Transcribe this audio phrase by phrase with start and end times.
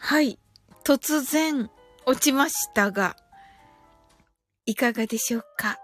[0.00, 0.38] はい。
[0.84, 1.68] 突然
[2.06, 3.16] 落ちましたが、
[4.64, 5.78] いかがでしょうか？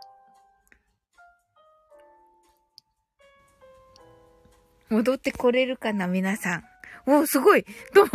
[4.88, 6.64] 戻ってこれるかな皆さん。
[7.06, 7.66] おすごい。
[7.92, 8.10] どうも、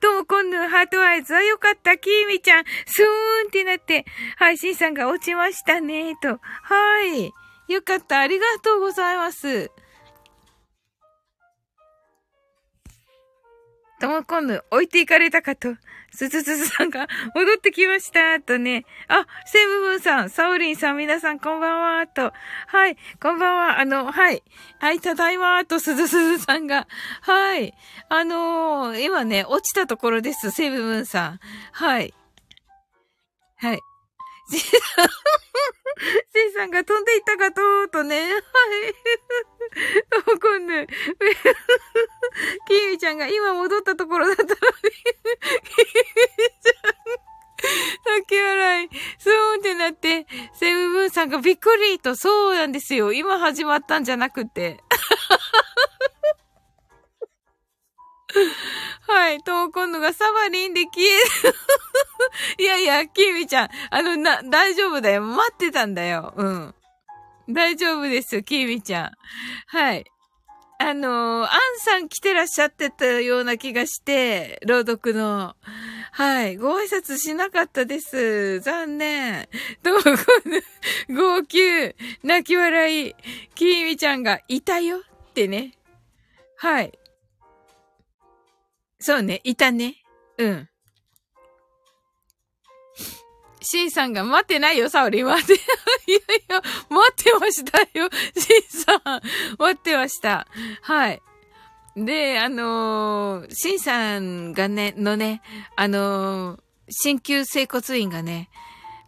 [0.00, 1.96] どうも、今度のハートアイズはよかった。
[1.96, 3.04] キーミちゃん、スー
[3.46, 4.04] ンってなって、
[4.36, 6.38] 配信さんが落ちましたね、と。
[6.62, 7.32] はい。
[7.72, 8.20] よかった。
[8.20, 9.72] ありがとうございます。
[14.00, 15.76] とも今度置いていかれたかと。
[16.10, 18.84] すずすずさんが戻ってきました、とね。
[19.08, 22.32] あ、セブブンさん、サオリンさん、皆さんこんばんは、と。
[22.66, 24.42] はい、こんばんは、あの、はい。
[24.80, 26.88] はい、ただいま、と、すずすずさんが。
[27.20, 27.74] はい。
[28.08, 31.40] あのー、今ね、落ちたところです、セブブンさん。
[31.72, 32.14] はい。
[33.56, 33.80] はい。
[36.32, 38.20] シンさんが飛んでいったかとーとね。
[38.20, 38.40] はい。
[40.26, 40.86] わかんない。
[40.86, 44.54] キーミちゃんが今戻ったところだったのに。
[44.54, 44.64] キーミ
[46.62, 47.28] ちゃん。
[48.16, 48.88] 泣き笑い。
[49.18, 53.12] そうってなって、セブブンさんがびっくりと、そうなんですよ。
[53.12, 54.78] 今始まったんじゃなくて。
[59.06, 59.40] はい。
[59.40, 61.54] と、今度がサバリンで消える。
[62.58, 65.22] いやいや、キーミちゃん、あの、な、大丈夫だよ。
[65.22, 66.34] 待ってたんだよ。
[66.36, 66.74] うん。
[67.48, 69.12] 大丈夫ですよ、キーミちゃん。
[69.66, 70.04] はい。
[70.80, 71.48] あのー、アン
[71.78, 75.56] さん来てらっしゃってたような気がして、朗読の。
[76.12, 76.56] はい。
[76.56, 78.60] ご挨拶しなかったです。
[78.60, 79.48] 残念。
[79.82, 80.02] どう
[81.14, 83.14] 号泣、泣き笑い、
[83.54, 85.72] キーミちゃんがいたよってね。
[86.56, 86.97] はい。
[89.00, 89.96] そうね、いたね。
[90.38, 90.68] うん。
[93.60, 95.26] シンさんが待ってないよ、サオリン。
[95.26, 95.54] 待って、
[96.06, 98.08] いやいや、待ってましたよ。
[98.36, 99.02] シンさん、
[99.58, 100.46] 待ってました。
[100.82, 101.22] はい。
[101.96, 105.42] で、あのー、シンさんがね、のね、
[105.76, 108.48] あのー、鍼灸整骨院がね、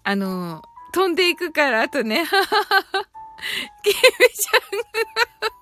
[0.02, 3.08] あのー、飛んでいくから、あとね、はははは、
[3.82, 5.59] キミちゃん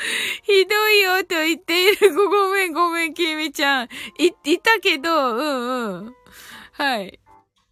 [0.42, 2.14] ひどいよと言っている。
[2.14, 3.88] ごめんごめん、きみちゃん。
[4.18, 6.14] い、いたけど、うんうん。
[6.72, 7.20] はい。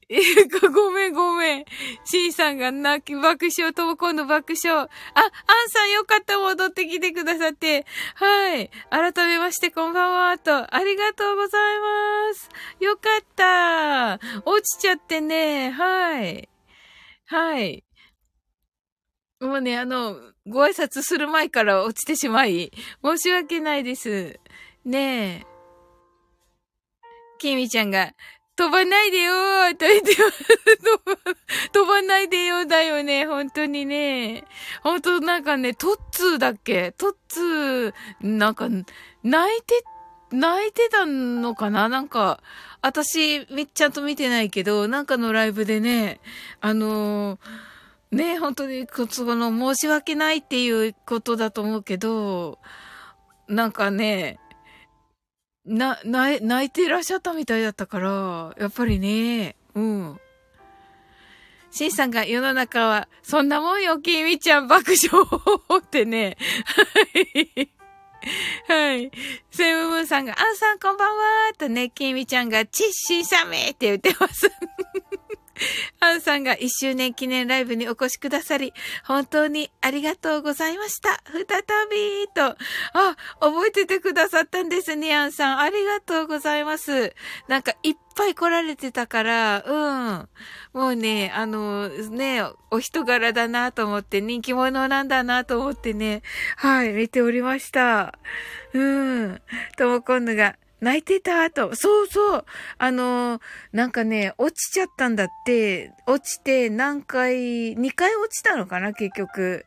[0.72, 1.64] ごめんごめん。
[2.04, 4.80] シンさんが泣き爆笑、とも今度爆笑。
[4.80, 4.88] あ、アン
[5.68, 7.84] さんよかった戻ってきてくださって。
[8.14, 8.70] はい。
[8.90, 10.74] 改めましてこんばんは、と。
[10.74, 12.48] ありがとうございます。
[12.80, 14.18] よかった。
[14.46, 15.70] 落ちちゃってね。
[15.70, 16.48] はい。
[17.26, 17.84] はい。
[19.40, 20.16] もうね、あの、
[20.48, 22.72] ご挨拶する前から落ちてしまい、
[23.04, 24.40] 申し訳ないです。
[24.84, 25.46] ねえ。
[27.38, 28.10] きみちゃんが、
[28.56, 30.16] 飛ばないでよーと言って
[31.72, 34.42] 飛ばないでよだよね、本当にね。
[34.82, 36.90] 本当なんかね、トッツーだっけ？
[36.98, 38.68] トッツー、なんか、
[39.22, 39.84] 泣いて、
[40.32, 41.88] 泣いてたのかな？
[41.88, 42.42] なんか、
[42.82, 46.18] 私、ちゃんと見てないけど、なんかのライブでね、
[46.60, 47.67] あのー
[48.10, 52.58] ね、本当に、その、申し訳ないっていうことだと思うけど、
[53.48, 54.38] なんかね、
[55.66, 60.20] な、泣いてらっしゃったみたいだったから、やっぱりね、うん。
[61.70, 65.26] シンさんが世の中は、そんなもんよ、きみちゃん爆笑
[65.78, 66.38] ってね。
[66.74, 67.70] はい。
[68.66, 69.10] はい。
[69.50, 74.50] セムムーンさんが、アンさんこんばんはーとね、きみちゃんが、チッシンサメって言ってます。
[76.00, 78.72] アンさんが1周年記念ライブにお越しくださり、
[79.04, 81.20] 本当にありがとうございました。
[81.32, 81.44] 再
[81.90, 85.58] びと、あ、覚えててくださったんですね、アンさん。
[85.60, 87.14] ありがとうございます。
[87.48, 90.28] なんかいっぱい来られてたから、うん。
[90.72, 96.22] もうね、あの、ね、お人柄だなと思って、人気者なんだなと思ってね、
[96.56, 98.18] はい、見ておりました。
[98.72, 99.40] うん。
[99.76, 101.74] ともこんぬが、泣いてたと。
[101.74, 102.44] そうそう。
[102.78, 103.40] あのー、
[103.72, 105.92] なんかね、落ちちゃったんだって。
[106.06, 109.66] 落ちて何回、2回落ちたのかな、結局。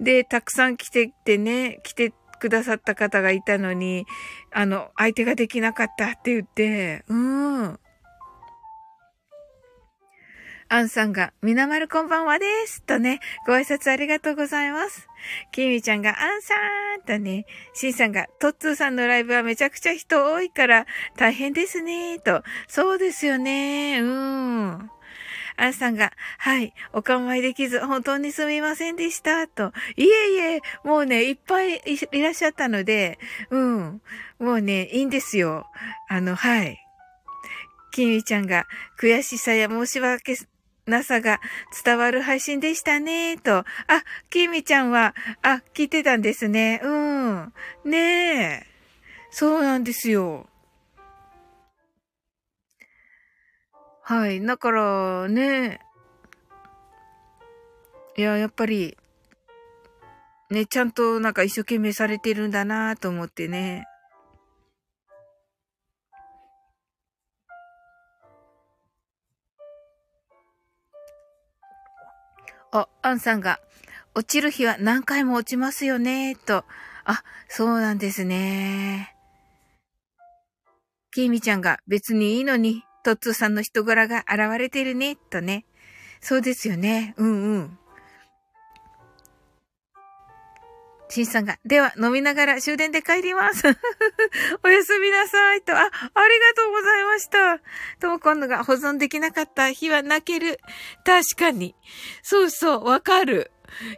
[0.00, 4.06] で、たくさん来てってね、来てくださった方がいたのに、
[4.52, 7.78] あの、相手ができなかったって言って、うん。
[10.72, 12.82] アンさんが、みなまるこんばんはです。
[12.84, 15.06] とね、ご挨拶ありがとうございます。
[15.52, 16.54] きみちゃんが、アンさ
[16.96, 20.86] んとね、しんさんが、トッツーさんのライブはめちゃくちゃ人多いから
[21.18, 22.18] 大変ですね。
[22.20, 24.00] と、そうですよね。
[24.00, 24.90] うん。
[25.58, 29.46] アンさんが、はい、お構いできず、本当にすみませんでした。
[29.48, 33.18] と、いえいえ、もうね、いっぱいいらっしゃったので、
[33.50, 34.00] うん。
[34.38, 35.66] もうね、いいんですよ。
[36.08, 36.78] あの、はい。
[37.90, 38.66] きみちゃんが、
[38.98, 40.34] 悔しさや申し訳
[40.86, 41.40] なさが
[41.84, 43.58] 伝わる配信でしたね、と。
[43.58, 43.64] あ、
[44.30, 46.80] きみちゃんは、あ、聞いてたんですね。
[46.82, 47.52] うん。
[47.84, 48.66] ねえ。
[49.30, 50.48] そうなんですよ。
[54.02, 54.44] はい。
[54.44, 55.80] だからね、
[58.16, 58.98] いや、やっぱり、
[60.50, 63.86] ね、ちゃんとなんか一生懸命されてるんだなと思ってね。
[72.72, 73.60] あ、アンさんが、
[74.14, 76.64] 落ちる日は何回も落ちますよね、と。
[77.04, 79.14] あ、そうなんですね。
[81.10, 85.66] きーみちゃんが別にいいのに、トッツーさんの人柄が現れてるね、とね。
[86.22, 87.14] そうですよね。
[87.18, 87.78] うんうん。
[91.12, 93.68] しんさんが、では飲みながら終電で帰ります。
[94.64, 97.60] おやすみなさいと、あ、ありがとうございました。
[98.00, 100.58] とも今度が保存できなかった日は泣ける。
[101.04, 101.74] 確かに。
[102.22, 103.50] そうそう、わかる。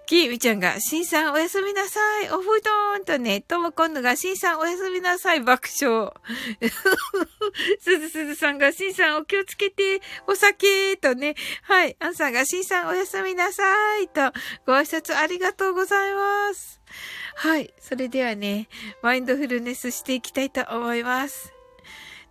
[0.07, 2.31] きーみちゃんが、しんさんおやすみなさい。
[2.31, 5.41] お布団とね、とも今度が、しんさんおやすみなさい。
[5.41, 6.13] 爆笑。
[7.79, 11.37] すずすずさんが、しんさんお気をつけて、お酒とね。
[11.63, 11.97] はい。
[12.01, 14.09] あんさんが、しんさんおやすみなさい。
[14.09, 14.33] と、
[14.67, 16.84] ご挨拶ありがとうございます。
[17.37, 17.73] はい。
[17.79, 18.69] それではね、
[19.03, 21.53] マインドフルネスしていきたいと思います。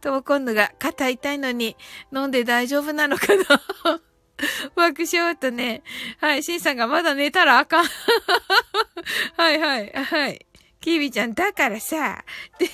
[0.01, 1.77] とも今度が、肩痛いのに、
[2.13, 4.01] 飲んで大丈夫なのかな？
[4.75, 5.83] 爆笑とね。
[6.19, 7.85] はい、シンさんがまだ寝たらあかん。
[9.37, 10.45] はいはい、はい。
[10.81, 12.69] キービちゃん、だからさ、っ て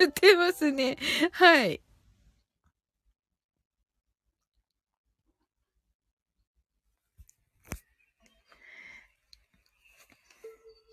[0.00, 0.96] 言ってますね。
[1.32, 1.80] はい。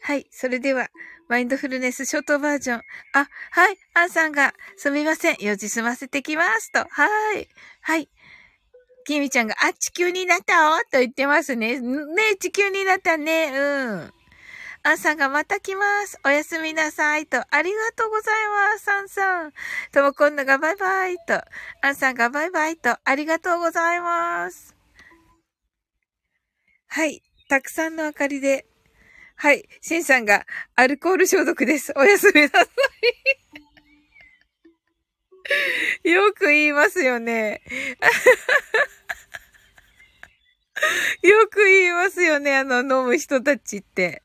[0.10, 0.26] はい。
[0.32, 0.90] それでは、
[1.28, 2.82] マインドフルネスショートバージョン。
[3.14, 3.78] あ、はい。
[3.94, 5.36] アンさんが、すみません。
[5.40, 6.80] 用事済ませてきますと。
[6.80, 7.08] は
[7.38, 7.48] い。
[7.82, 8.10] はい。
[9.06, 11.80] きみちゃんが、あ、地球になったおと言ってますね。
[11.80, 13.52] ね地球になったね。
[13.54, 14.14] うん。
[14.82, 16.20] アンさんがまた来ます。
[16.26, 17.38] おやすみなさいと。
[17.38, 18.90] ありがとうございます。
[18.90, 19.54] アンさん。
[19.92, 21.40] ともこんながバイバイと。
[21.84, 22.98] アンさんがバイバイと。
[23.04, 24.76] ありがとうございます。
[26.88, 27.22] はい。
[27.48, 28.69] たくさんの明かりで。
[29.42, 29.64] はい。
[29.80, 30.46] シンさんが
[30.76, 31.94] アルコール消毒です。
[31.96, 32.62] おやすみなさ
[36.04, 36.04] い。
[36.12, 37.62] よく言いますよね。
[41.24, 44.24] よく言いますよね、あの、飲む人たちって。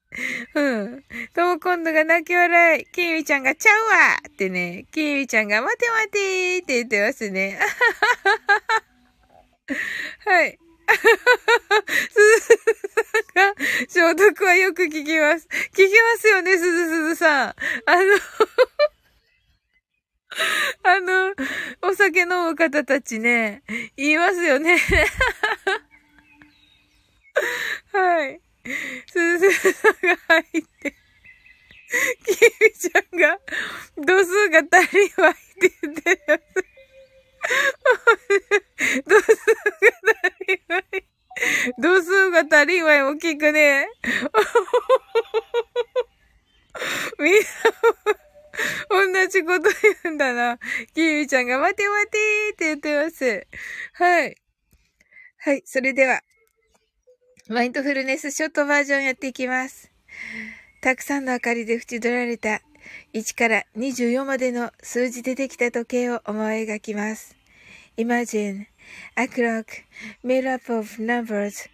[0.52, 1.04] うん。
[1.32, 2.86] とも今度が泣き笑い。
[2.86, 4.86] キミちゃんがちゃうわってね。
[4.90, 7.60] キミちゃんが待て待てって言ってますね。
[10.26, 10.58] はい。
[10.92, 12.54] すずすず
[12.94, 13.54] さんが
[13.88, 15.48] 消毒はよく聞きます。
[15.72, 17.48] 聞きますよね、すずすずさん。
[17.48, 17.54] あ
[17.96, 18.02] の
[20.82, 21.34] あの、
[21.82, 23.62] お酒飲む方たちね、
[23.96, 24.76] 言いますよね。
[27.92, 28.40] はい。
[29.06, 32.30] すずすずさんが入って、き
[32.60, 33.38] みちゃんが、
[33.98, 36.40] 度数が足りないって言ってます。
[39.06, 40.13] 度数が足りない。
[41.84, 43.86] 度数が足りないも聞くね。
[47.20, 47.40] みんな、
[48.88, 49.68] 同じこと
[50.02, 50.58] 言うんだな。
[50.94, 52.18] きみちゃんが待て待て
[52.54, 53.46] って言ってます。
[53.92, 54.34] はい。
[55.36, 56.22] はい、それでは。
[57.48, 59.92] マインドフルネスショートバージョンやっていきます。
[60.80, 62.62] たくさんの明かりで縁取られた
[63.12, 67.36] 1から24までの数字でできた時計を思い描きます。
[67.98, 68.68] Imagine
[69.16, 69.66] a clock
[70.24, 71.73] made up of numbers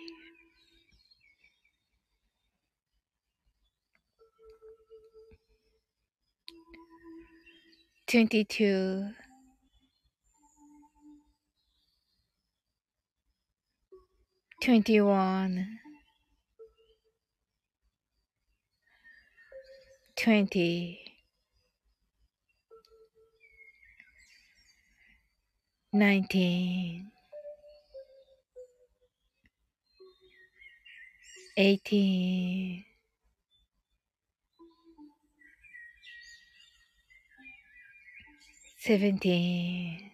[8.11, 9.07] 22
[14.61, 15.79] 21
[20.17, 20.99] 20
[25.93, 27.11] 19
[31.57, 32.83] eighteen,
[38.83, 40.11] 17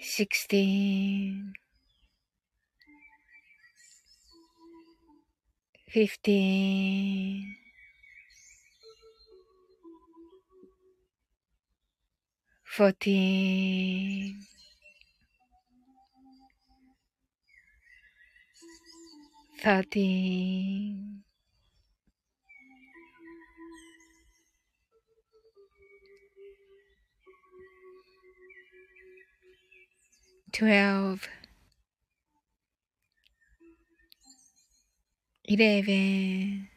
[0.00, 1.52] 16
[5.88, 7.56] 15
[12.64, 14.55] 14
[19.60, 21.22] thirteen,
[30.52, 31.28] twelve,
[35.44, 36.68] eleven,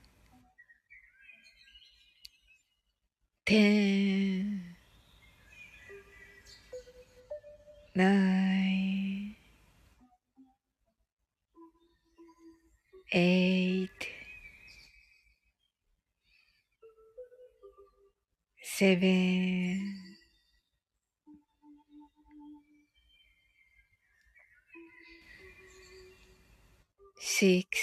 [3.45, 4.63] ten,
[7.95, 9.08] nine,
[13.11, 14.07] eight,
[18.63, 19.95] seven,
[27.19, 27.79] six,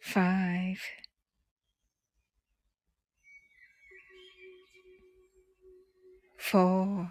[0.00, 0.78] five,
[6.38, 7.10] four,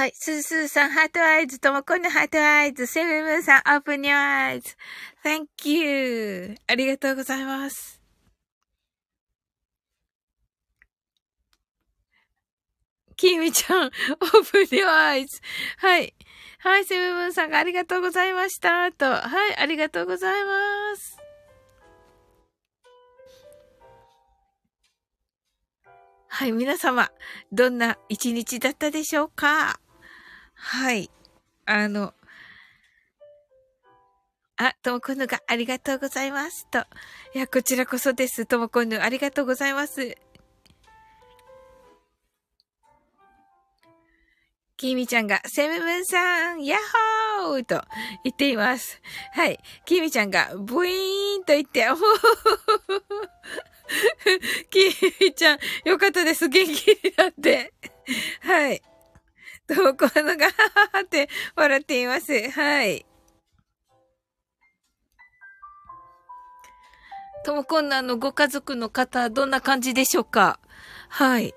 [0.00, 4.74] はい、スースーさん、 heart eyes、ともこんの heart eyes、セブンブンさん、 open your eyes。
[5.22, 6.54] Thank you.
[6.66, 8.00] ありがとうございます。
[13.14, 15.38] きみちゃん、オープンニューアイズ。
[15.76, 16.14] はい。
[16.60, 18.90] はい、セブンブンさんがありがとうございました。
[18.92, 19.04] と。
[19.04, 21.18] はい、ありがとうございます。
[26.26, 27.12] はい、皆様、
[27.52, 29.78] どんな一日だったでしょうか？
[30.62, 31.10] はい。
[31.64, 32.12] あの、
[34.58, 36.66] あ、ともこぬがありがとうございます。
[36.70, 36.80] と。
[37.34, 38.44] いや、こちらこそです。
[38.44, 40.14] ともこぬ、ありがとうございます。
[44.76, 46.80] きみちゃんが、セムムンさん、ヤッ
[47.46, 47.82] ホーと
[48.22, 49.00] 言っています。
[49.32, 49.58] はい。
[49.86, 52.04] きみちゃんが、ブイーンと言って、おほ
[54.70, 56.48] きみちゃん、よかったです。
[56.48, 57.72] 元気になって。
[58.42, 58.82] はい。
[59.72, 62.50] ともこのが、はははって笑っています。
[62.50, 63.06] はい。
[67.44, 70.58] ともこんなのご家族の方、どんな感じでしょうか？
[71.08, 71.54] はい。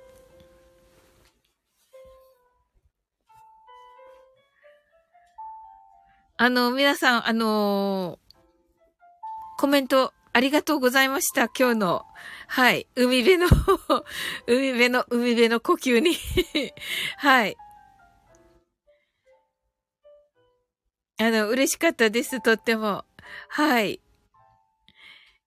[6.38, 8.24] あの、皆さん、あのー
[9.56, 11.48] コメントありがとうございました。
[11.48, 12.06] 今日の。
[12.48, 12.88] はい。
[12.96, 13.48] 海辺の、
[14.46, 16.16] 海辺の、海辺の呼吸に。
[17.18, 17.56] はい。
[21.24, 22.42] あの、嬉しかったです。
[22.42, 23.06] とっても。
[23.48, 24.02] はい。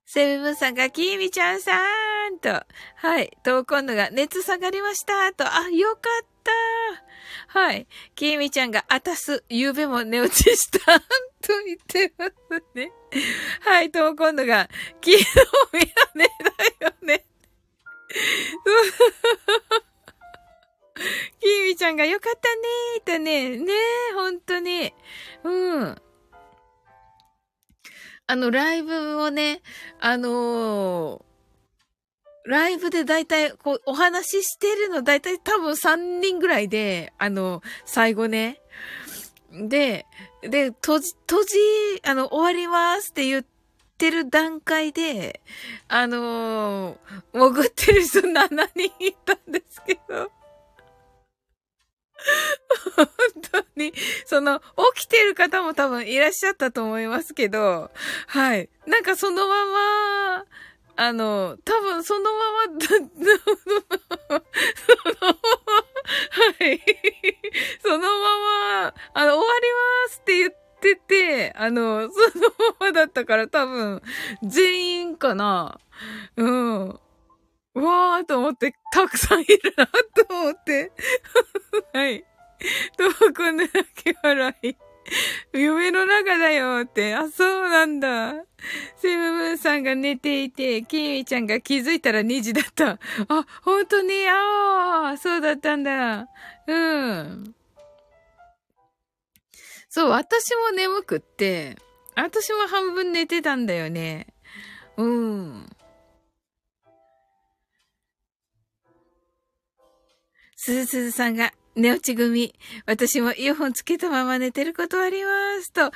[0.07, 2.65] セブブンさんが、きみちゃんさーんと、
[2.97, 3.37] はい。
[3.43, 6.27] と、今度が、熱下がりましたと、あ、よかっ
[7.53, 7.87] たはい。
[8.15, 11.05] きみちゃんが、あたす、ゆうべも寝落ちしたと
[11.67, 12.33] 言ってます
[12.75, 12.93] ね。
[13.61, 13.91] はい。
[13.91, 14.69] と、今度が、
[15.05, 15.25] 昨日
[15.73, 16.29] 見らね
[16.81, 17.25] だよね。
[21.41, 23.73] きみちゃんが、よかったねーとね、ね
[24.11, 24.93] え、ほんとに。
[25.45, 26.03] うん。
[28.29, 29.63] あの、ライブをね、
[30.01, 31.27] あのー
[32.49, 38.61] ライブでだいたい、こう、お話ししてるのだいたい多分3人ぐらいで、あの、最後ね。
[39.51, 40.07] で、
[40.43, 41.59] で、閉じ、閉じ、
[42.05, 43.45] あの、終わりますって言っ
[43.99, 45.41] てる段階で、
[45.89, 46.97] あのー
[47.33, 50.31] 潜ってる人7人いたんですけど、
[52.97, 53.09] 本
[53.51, 53.93] 当に、
[54.25, 54.61] その、
[54.95, 57.91] 起きてる方も多分いらっしゃったと思いますけど、
[58.27, 58.69] はい。
[58.87, 60.45] なんかそのまま、
[60.97, 63.09] あの、多分そのまま、その
[64.31, 64.43] まま、
[66.31, 66.81] はい。
[67.83, 68.09] そのま
[68.83, 69.69] ま、あの、終わり
[70.07, 72.49] ますって言ってて、あの、その
[72.81, 74.03] ままだったから多分、
[74.43, 75.79] 全員かな。
[76.37, 77.01] うん。
[77.81, 79.93] わーと思って、たくさんいるなと
[80.31, 80.93] 思って。
[81.93, 82.25] はい。
[82.97, 84.77] とこんな泣き笑い。
[85.53, 87.15] 夢の中だよって。
[87.15, 88.35] あ、そうなんだ。
[88.97, 92.93] セムムーンさんが寝ていて、キミちゃんが気づいたら2時だった。
[93.29, 96.29] あ、本当に、ああ、そうだったんだ。
[96.67, 97.55] うん。
[99.89, 101.77] そう、私も眠くって、
[102.15, 104.27] 私も半分寝てたんだよね。
[104.97, 105.76] うん。
[110.67, 112.53] すずすずさんが、寝落ち組。
[112.87, 115.31] 私もイヤホンつけたまま寝てることありま
[115.63, 115.73] す。
[115.73, 115.85] と。
[115.85, 115.93] あ、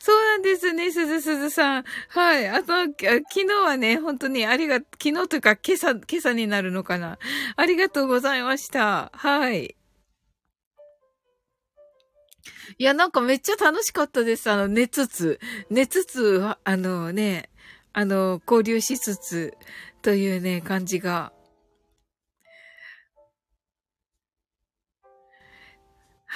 [0.00, 1.84] そうなんですね、すずすずさん。
[2.08, 2.48] はい。
[2.48, 7.20] あと、昨日はね、本当にありが、昨日というか今朝、今朝になるのかな。
[7.54, 9.12] ありがとうございました。
[9.14, 9.76] はい。
[12.78, 14.50] いや、なんかめっちゃ楽しかったです。
[14.50, 15.38] あの、寝つつ、
[15.70, 17.50] 寝つつ、あのね、
[17.92, 19.54] あの、交流しつつ、
[20.02, 21.37] というね、感じが。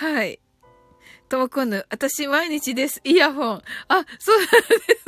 [0.02, 0.40] はい。
[1.28, 3.00] ともこぬ、私毎日です。
[3.04, 3.62] イヤホン。
[3.86, 4.58] あ、そうなんで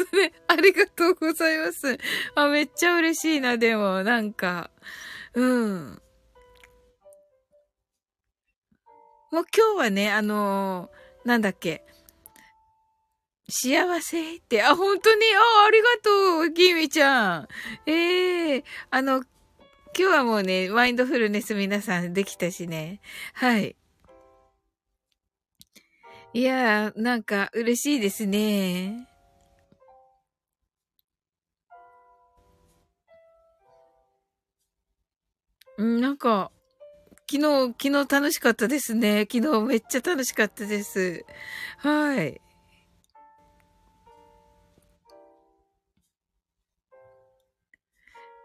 [0.09, 0.33] すね。
[0.47, 1.99] ありがとうございます。
[2.37, 4.71] あ、めっちゃ嬉しいな、でも、なんか。
[5.35, 6.01] うん。
[9.33, 11.85] もう今日はね、あのー、なんだっけ。
[13.49, 17.49] 幸せって、あ、本当に、あ、ありがとう、キミちゃん。
[17.87, 19.25] ええー、あの、今
[19.97, 23.01] 日はもうね、マインドフルネス皆さんできたしね。
[23.33, 23.75] はい。
[26.37, 29.07] いやー、なんか嬉しいですね。
[35.79, 36.51] うん、なんか、
[37.31, 39.29] 昨日、昨日楽しかったですね。
[39.31, 41.25] 昨日めっちゃ楽しかったです。
[41.79, 42.41] はい。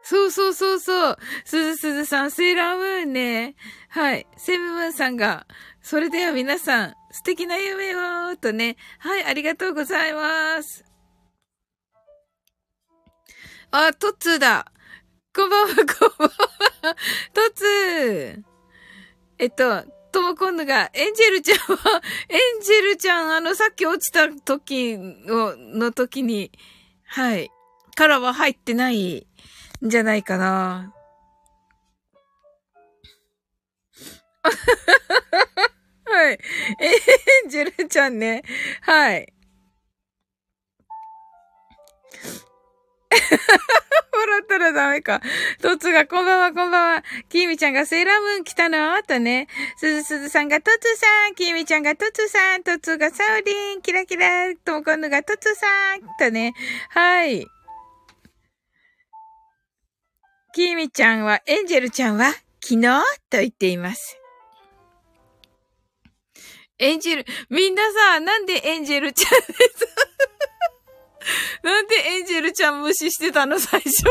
[0.03, 1.17] そうそうそうそう。
[1.43, 3.55] すずすずさん、セーラームーンね。
[3.89, 4.27] はい。
[4.37, 5.47] セムムーンさんが、
[5.81, 8.77] それでは皆さん、素敵な夢をとね。
[8.99, 10.85] はい、ありがとうございます。
[13.71, 14.71] あ、トッツーだ。
[15.35, 15.85] こんばんは、こん
[16.17, 16.35] ばんは。
[17.33, 18.43] トッツー。
[19.37, 26.51] えっと、とも今度が、エンジェルちゃんは、エンジェルちゃん、あの、さっき落ちた時の、の時に、
[27.05, 27.49] はい、
[27.95, 29.27] からは入ってない
[29.85, 30.93] んじゃないかな。
[36.19, 36.33] はい。
[36.33, 36.35] エ
[37.47, 38.43] ンジェルちゃんね。
[38.81, 39.33] はい。
[44.11, 45.21] 笑ったらダメか。
[45.61, 47.03] トツが、こんばんは、こんばんは。
[47.29, 49.01] キーミちゃんがセーラームーン来たの？
[49.03, 49.47] とね。
[49.77, 51.35] すずすずさんがトツさん。
[51.35, 52.63] キーミちゃんがトツさん。
[52.63, 53.81] トツがサウリン。
[53.81, 54.53] キラキラ。
[54.55, 56.01] ともこんのがトツさん。
[56.19, 56.53] とね。
[56.89, 57.47] はい。
[60.53, 63.01] キーミちゃんは、エンジェルちゃんは、昨日？
[63.29, 64.18] と言っています。
[66.79, 69.53] エンジェル、みんなさ、なんでエンジェルちゃんです？
[71.63, 73.91] なんでエンジェルちゃん無視してたの、最初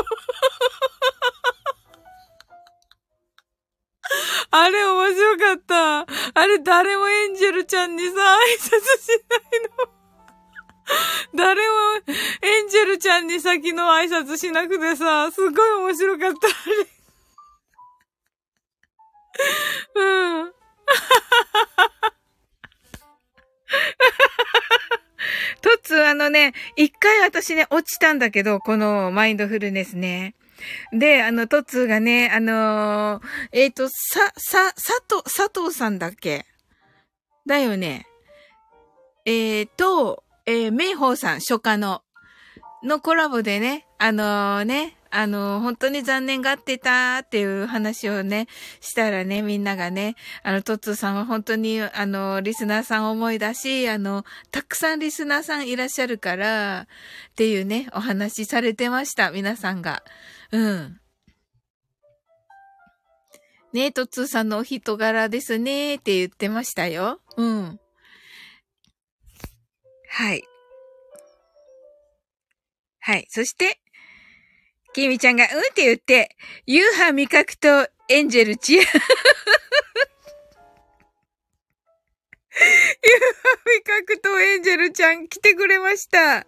[4.51, 6.01] あれ面白かった。
[6.01, 6.07] あ
[6.47, 8.17] れ誰もエンジェルちゃんにさ、挨
[8.59, 9.99] 拶しないの。
[11.35, 11.75] 誰も
[12.41, 16.49] エンジェルちゃんに先の挨拶しなくてさ、すごい面白かった。
[20.01, 20.53] うん。
[25.61, 30.35] トッツ、あのね、一回私ね、落ちたんだけど、このマインドフルネスね。
[30.93, 33.95] で、あの、トッツーがね、あのー、えっ、ー、と、さ、
[34.37, 36.47] さ、佐藤、佐藤さんだっけ？
[37.47, 38.07] だよね。
[39.25, 42.03] えっ、ー、と、えー、メイホーさん、初夏の、
[42.83, 48.47] のコラボでね、あの、ね、あの、本当に残念がってたっていう話をね、
[48.81, 56.87] したらね、みんながね、あの、トッツーさんは本当に、あの、リスナーさん思いだし、あの、たくさんリスナーさんいらっしゃるから、っ
[57.37, 60.03] ていうね、お話されてました、皆さんが。
[60.53, 61.01] うん。
[63.73, 67.21] ねトッツーさんのお人柄ですね、って言ってましたよ。
[67.37, 67.81] うん。
[70.09, 70.43] はい。
[73.01, 73.27] はい。
[73.31, 73.81] そして、
[74.95, 78.83] きみちゃんが、うんって言って、夕飯味覚とエンジェルチア。
[78.83, 78.93] 夕飯
[83.67, 86.19] 味覚とエンジェルちゃん来てくれました。
[86.19, 86.45] うんっ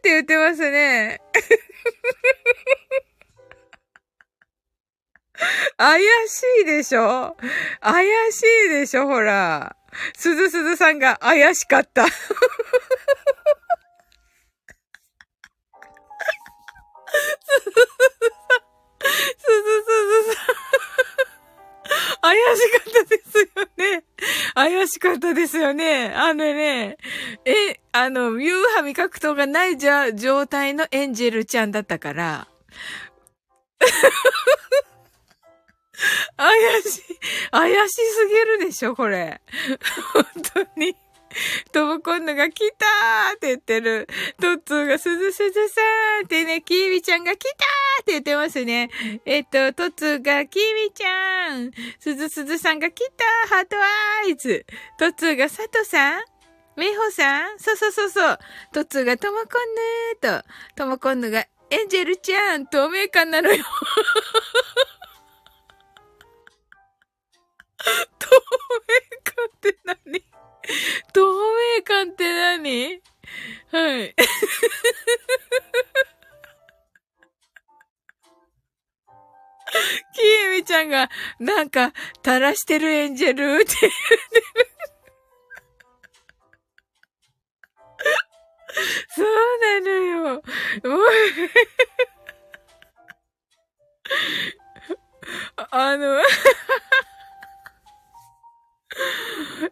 [0.00, 1.20] て言ってますね。
[5.76, 7.36] 怪しいでしょ？
[7.80, 9.08] 怪しいでしょ？
[9.08, 9.74] ほら。
[10.16, 12.06] すずすずさんが怪しかった。
[17.12, 17.72] すず
[19.82, 19.92] す
[20.26, 20.72] ずさん。
[22.22, 23.46] 怪しかったですよ
[23.76, 24.04] ね。
[24.54, 26.12] 怪しかったですよね。
[26.14, 26.96] あのね、
[27.44, 32.48] え、あの、夕飯格闘がないじゃ、状態のエンジェルちゃんだったから。
[36.36, 37.18] 怪しい、
[37.50, 39.40] 怪しすぎるでしょ、これ。
[40.12, 40.96] 本当に。
[41.72, 44.08] ともこんのが来たーって言ってる。
[44.40, 48.90] トッツーがすずすずさーってね、キービちゃんが来たーって言ってますね。
[49.24, 51.70] えっと、トッツーがキービちゃん。
[51.98, 54.66] すずすずさんが来たーハートアイズ。
[54.98, 56.22] トッツーが佐藤さん
[56.76, 58.38] メイホさんそうそうそうそう。
[58.72, 59.48] トッツーがともこん
[60.30, 63.64] ぬーと、ともこんぬがエンジェルちゃん透明感なのよ。
[68.18, 68.28] 透
[68.88, 70.31] 明感って何？
[71.12, 71.20] 透
[71.76, 73.00] 明感って何？
[73.70, 74.14] はい。
[80.14, 83.92] キエミちゃんが、なんか、垂らしてるエンジェルって言ってる。
[89.14, 89.26] そう
[89.60, 90.34] なのよ。
[90.34, 90.42] もう
[95.70, 96.20] あの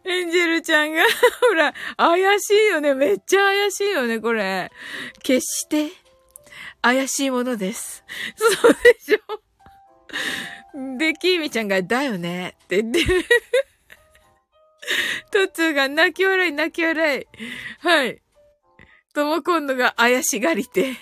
[0.05, 1.03] エンジェルちゃんが
[1.49, 2.95] ほら、怪しいよね。
[2.95, 4.71] めっちゃ怪しいよね、これ。
[5.23, 5.91] 決して、
[6.83, 8.05] 怪しいものです。
[8.37, 10.99] そうでしょ？
[10.99, 13.25] で、キーミちゃんが、だよねって言ってる。
[15.31, 17.27] トツーが泣き笑い泣き笑い。
[17.87, 18.23] はい。
[19.15, 20.97] とも今度が怪しがりて。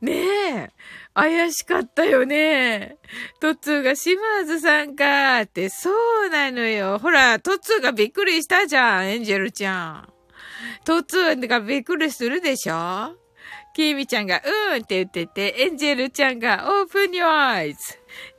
[0.00, 0.12] ね
[0.56, 0.70] え。
[1.20, 2.96] 怪しかったよね。
[3.40, 5.90] トッツーが島津さんかって、そ
[6.26, 7.00] うなのよ。
[7.00, 10.12] ほら、トッツーがびっくりしたじゃん、エンジェルちゃん。
[10.84, 13.16] トッツーがびっくりするでしょ？
[13.74, 14.40] キーミちゃんが、
[14.72, 17.74] うんって言ってて、エンジェルちゃんが、オープン your eyes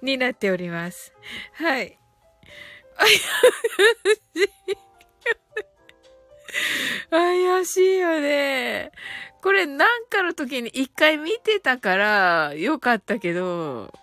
[0.02, 1.14] になっております。
[1.56, 2.00] はい。
[7.10, 8.92] 怪しいよね。
[9.42, 13.94] これなんかの時に一回見てたからよかったけど、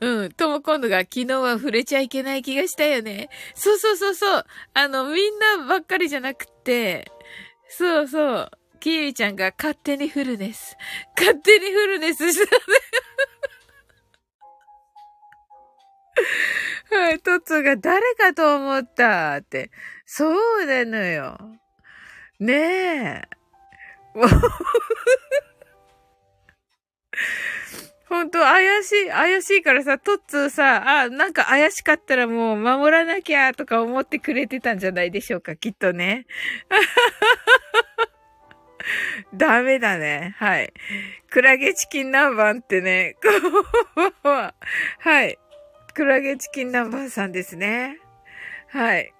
[0.00, 0.32] うん。
[0.32, 3.30] とも今度が昨日は触れちゃいけない気がしたよね。
[3.54, 4.44] そうそうそうそう。
[4.74, 7.10] あの、みんなばっかりじゃなくて、
[7.68, 8.50] そうそう。
[8.80, 10.76] キーウィちゃんが勝手にフルネス。
[11.16, 12.62] 勝手にフルネスしたね。
[16.90, 19.70] はい、トッツが誰かと思ったって。
[20.04, 20.28] そ
[20.62, 21.38] うなのよ。
[22.40, 23.22] ねえ。
[28.08, 36.26] ほんと怪しい、怪しいからさ、トッツーさ、あ、なんか怪しかったらもう守らなきゃとか思ってくれてたんじゃないでしょうか、きっとね。
[39.34, 40.36] ダメだね。
[40.38, 40.72] はい。
[41.30, 43.16] クラゲチキン南蛮ってね、
[45.00, 45.38] はい。
[45.92, 47.98] クラゲチキン南蛮さんですね。
[48.68, 49.12] はい。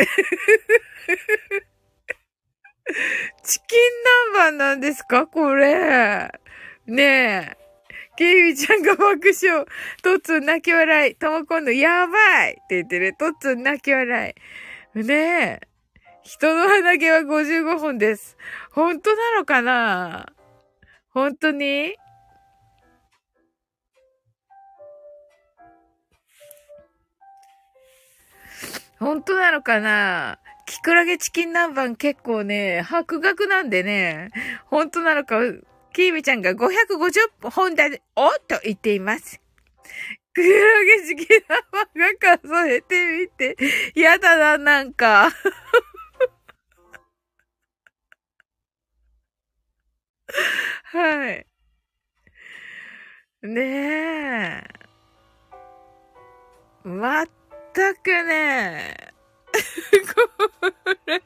[3.42, 3.80] チキン
[4.34, 5.26] 南蛮なんですか？
[5.26, 6.30] これ。
[6.86, 7.56] ねえ。
[8.16, 9.64] ケイミちゃんが爆笑。
[10.02, 11.14] トッツン泣き笑い。
[11.14, 13.14] とも今度やばいって言ってる。
[13.16, 14.34] トッツン泣き笑
[14.94, 14.98] い。
[14.98, 15.60] ねえ。
[16.22, 18.36] 人の鼻毛は55本です。
[18.72, 20.26] 本当なのかな？
[21.12, 21.94] 本当に？
[29.00, 30.38] 本当なのかな？
[30.66, 34.30] キクラゲチキン南蛮結構ね、白額なんでね、
[34.66, 35.40] 本当なのか、
[35.92, 39.40] キーミちゃんが550本だ、おっと言っています。
[40.32, 40.48] クラ
[40.84, 43.56] ゲチキン南蛮が数えてみて、
[43.96, 45.30] やだな、なんか。
[50.84, 51.46] はい。
[53.42, 54.64] ねえ。
[56.84, 57.26] まっ
[57.72, 58.96] たくね、
[60.14, 60.72] こ
[61.06, 61.22] れ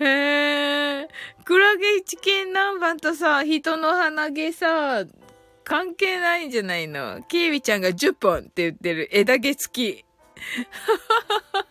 [0.00, 1.08] へえ。
[1.44, 5.04] クラゲチキン南蛮とさ、人の鼻毛さ、
[5.64, 7.22] 関係ないんじゃないの？
[7.28, 10.04] キービちゃんが10本って言ってる枝毛付き。
[10.38, 10.92] は
[11.52, 11.66] はは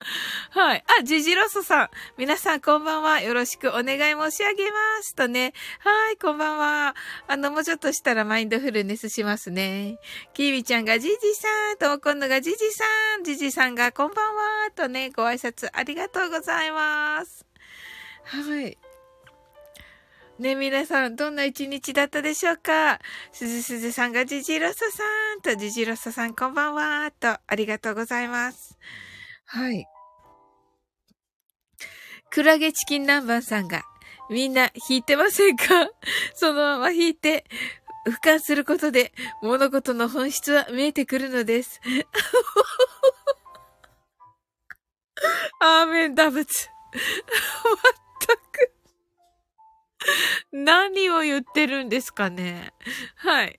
[0.50, 0.84] はい。
[0.98, 1.90] あ、ジジロソさん。
[2.16, 3.20] 皆さんこんばんは。
[3.20, 5.14] よろしくお願い申し上げます。
[5.14, 5.52] とね。
[5.80, 6.96] はい、こんばんは。
[7.28, 9.98] あの、もうちょっとしたらマインドフルネスしますね。
[10.32, 11.76] キービちゃんがジジさん。
[11.76, 12.84] とも今度がジジさ
[13.18, 13.24] ん。
[13.24, 14.70] ジジさんがこんばんは。
[14.74, 17.44] とね、ご挨拶ありがとうございます。
[18.24, 18.78] はい。
[20.38, 22.98] ね、皆さん、どんな一日だったでしょうか
[23.32, 25.04] すずすずさんがジジロソさ
[25.36, 27.10] んとジジロソさんこんばんは。
[27.10, 28.78] と、ありがとうございます。
[29.52, 29.84] はい。
[32.30, 33.82] クラゲチキン南蛮さんが、
[34.30, 35.64] みんな弾いてませんか？
[36.34, 37.44] そのまま弾いて、
[38.06, 41.80] 俯瞰することで物事の本質は見えてくるのです。
[45.58, 46.68] アーメンダブツ。
[46.94, 47.00] ま
[47.72, 47.76] っ
[48.20, 48.72] たく。
[50.52, 52.72] 何を言ってるんですかね？
[53.16, 53.58] はい。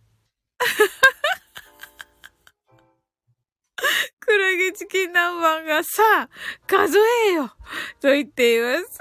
[4.23, 6.29] クラゲチキン南蛮がさあ、
[6.67, 6.97] 数
[7.29, 7.51] えよ。
[7.99, 8.99] と言っています。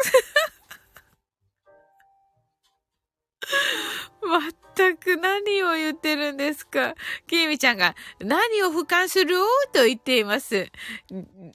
[4.22, 4.40] まっ
[4.74, 6.94] たく何を言ってるんですか。
[7.26, 9.36] きみちゃんが何を俯瞰する？
[9.72, 10.70] と言っています。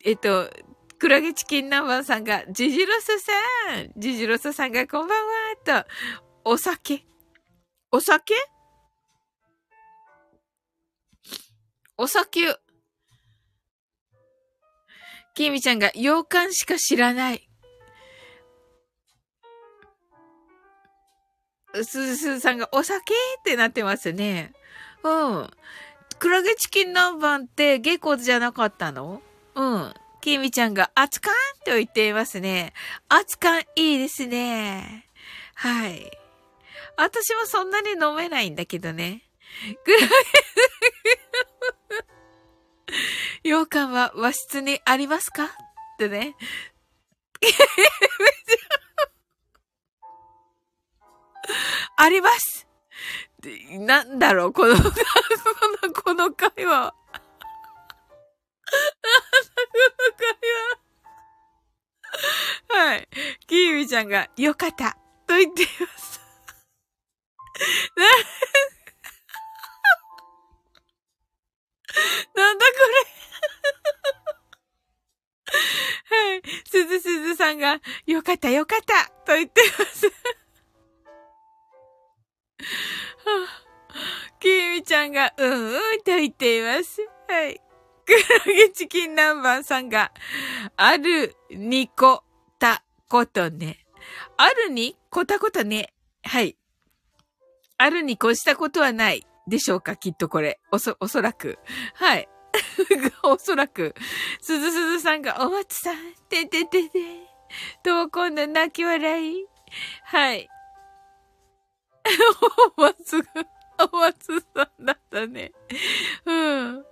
[0.04, 0.50] えっと、
[1.00, 3.34] クラゲチキン南蛮さんが、ジジロスさ
[3.82, 5.90] ん、ジジロスさんがこんばんは、と、
[6.44, 7.04] お酒。
[7.92, 8.36] お酒？
[11.98, 12.54] お酒、
[15.36, 17.48] きみちゃんが洋館しか知らない。
[21.74, 23.14] すずすずさんがお酒？
[23.40, 24.54] ってなってますね。
[25.04, 25.50] うん。
[26.20, 29.22] クラゲチキン南蛮って下戸じゃなかったの？
[29.56, 29.94] うん。
[30.22, 31.32] きみちゃんが熱燗？
[31.66, 32.72] と言っていますね。
[33.10, 35.10] 熱燗いいですね。
[35.54, 36.10] はい。
[36.96, 39.24] 私もそんなに飲めないんだけどね。
[39.84, 40.06] クラゲ
[43.46, 45.46] 羊羹は和室にありますか？
[45.46, 45.48] っ
[46.00, 46.36] てね。
[51.98, 52.68] あります
[53.70, 54.92] なんだろうこの、この、
[55.94, 56.92] この会話。
[56.92, 56.98] こ
[59.86, 60.26] の会
[62.74, 62.86] 話。
[62.88, 63.08] はい。
[63.46, 64.98] キーミちゃんが、よかった。
[65.28, 66.20] と言っています。
[72.36, 73.16] なんだこれ
[76.32, 76.42] はい。
[76.70, 80.08] すずすずさんが、よかったよかったと言ってます。
[80.08, 80.12] は
[83.24, 87.02] あ、きみちゃんが、うんうんと言っています。
[87.28, 87.62] はい。
[88.06, 90.12] クラゲチキン南蛮さんが、
[90.78, 92.24] あるにこ
[92.60, 93.86] たことね。
[94.38, 95.94] あるにこたことね。
[96.24, 96.58] はい。
[97.78, 99.26] あるに越したことはない。
[99.48, 100.60] でしょうかきっとこれ。
[100.72, 101.60] おそ、おそらく。
[101.94, 102.28] はい。
[103.24, 103.94] おそらく。
[104.42, 105.98] すずすずさんが、お松さん、
[106.30, 107.00] てててて。
[107.84, 109.46] と、今度泣き笑い。
[110.04, 110.50] はい。
[112.78, 113.46] お松が、
[113.92, 115.52] お松さんだったね。
[116.26, 116.86] うん。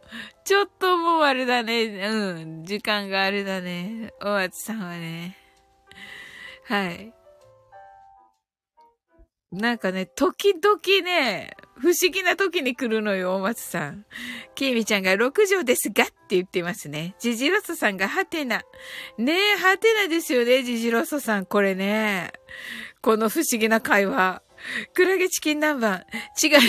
[0.44, 1.86] ちょっともうあれだね。
[1.86, 2.66] うん。
[2.66, 4.14] 時間があれだね。
[4.22, 5.38] お松さんはね。
[6.66, 7.14] はい。
[9.54, 14.06] なんかね、時々ね、不思議な時に来るのよ、お松さん。
[14.56, 17.16] きみちゃんが6畳ですがって言ってますね。
[17.20, 18.64] ジジロソさんがハテナ。
[19.20, 21.46] ねえ、ハテナですよね、ジジロソさん。
[21.46, 22.32] これね。
[23.02, 24.42] この不思議な会話。
[24.96, 26.04] クラゲチキン南蛮。
[26.42, 26.62] 違いま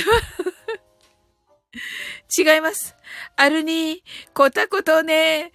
[2.37, 2.43] す。
[2.43, 2.97] 違います。
[3.37, 3.99] アルニー、
[4.35, 5.53] こたことね。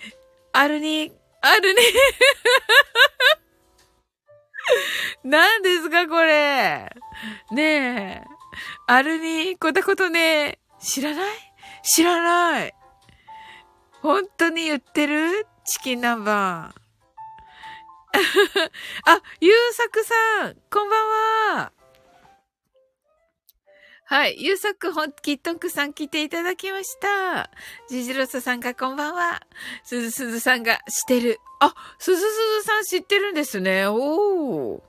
[0.51, 3.48] アルニー、アルニー。
[5.23, 6.89] 何ですか、これ。
[7.51, 8.23] ねえ。
[8.87, 11.37] アルニー、こたことね、知らない？
[11.83, 12.75] 知らない。
[14.01, 15.47] 本当に言ってる？
[15.65, 16.29] チキン南蛮。
[19.05, 21.71] あ、ゆうさくさん、こんばんは。
[24.09, 24.37] はい。
[24.39, 27.51] ゆうさくほん、きっとんくさん来ていただきました。
[27.91, 29.39] ジジロスさんがこんばんは。
[29.83, 31.39] すずすずさんが知ってる。
[31.59, 32.23] あ、すずす
[32.61, 33.85] ずさん知ってるんですね。
[33.85, 34.81] おー。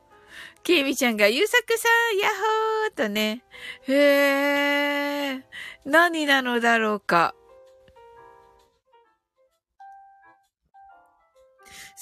[0.62, 3.44] ケイミちゃんが、ゆうさくさん、やっほーとね。
[3.88, 5.42] へー。
[5.84, 7.34] 何なのだろうか。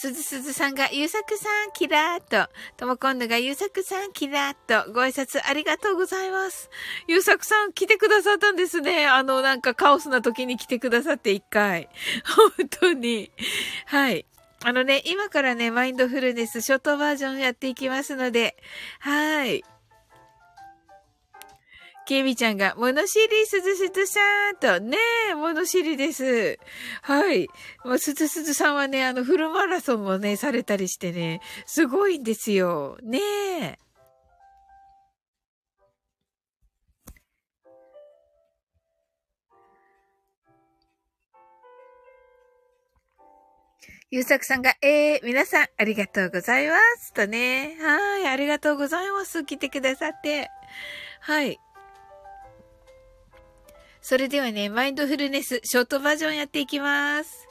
[0.00, 6.70] すずすずさんが、ゆうさくさん、キラーと、ともこんぬが、ゆうさくさん、キラーと、ご挨拶ありがとうございます。
[7.08, 9.08] ゆうさくさん、来てくださったんですね。
[9.08, 11.88] あの、なんかカオスな時に来てくださって一回。
[12.56, 13.32] 本当に。
[13.86, 14.24] はい。
[14.62, 18.56] あのね、今からね、マインドフルネスショートバージョンやっていきますので、
[19.00, 19.64] はい。
[22.08, 24.20] ケミちゃんが、物知りすずすずさ
[24.52, 24.96] んと、ね
[25.30, 26.58] え、物知りです。
[27.02, 27.48] はい。
[27.84, 32.96] もうすずすずさんはね、あの、フルマラソンもね、されたりしてね、すごいんですよ。
[33.02, 33.20] ね
[33.60, 33.78] え。
[44.10, 47.12] ゆうさくさんが、えー、皆さん、ありがとうございます。
[47.12, 47.76] とね。
[47.82, 49.44] はい、ありがとうございます。
[49.44, 50.48] 来てくださって。
[51.20, 51.58] はい。
[54.08, 57.46] それではね、マインドフルネス、ショートバージョンやっていきます。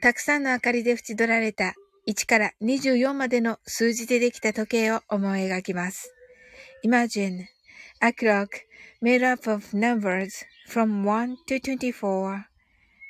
[0.00, 1.74] たくさんの明かりで縁取られた
[2.06, 6.14] 1から24までの数字でできた時計を思い描きます。
[6.84, 7.46] Imagine
[8.00, 8.46] a clock
[9.02, 12.47] made up of numbers from 1 to 24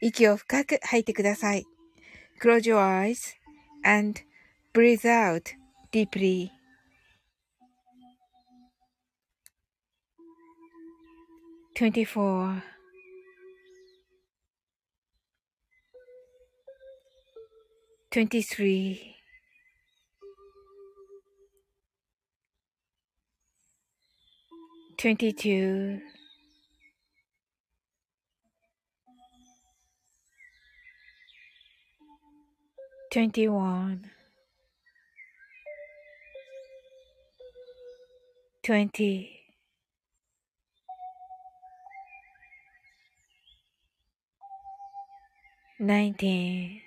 [0.00, 1.64] 息を深く吐いてください。
[2.40, 3.34] Close your eyes
[3.84, 4.20] and
[4.72, 5.54] breathe out
[5.92, 6.50] deeply.
[11.76, 12.62] 24
[18.10, 19.16] 23
[24.96, 26.00] 22
[33.11, 34.09] 21
[38.63, 39.29] 20
[45.77, 46.81] 19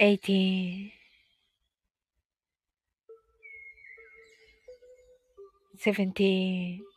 [0.00, 0.92] 18
[5.78, 6.93] 17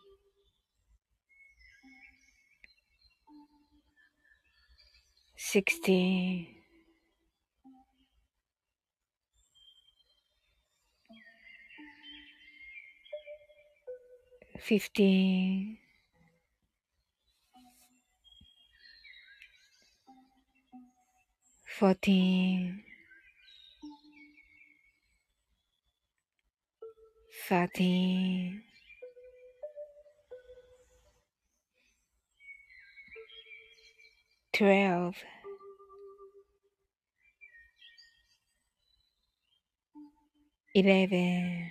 [5.38, 6.48] sixteen,
[14.60, 15.78] fifteen,
[21.78, 22.84] fourteen,
[27.48, 28.67] thirteen.
[34.58, 35.16] twelve.
[40.76, 41.70] Eleven.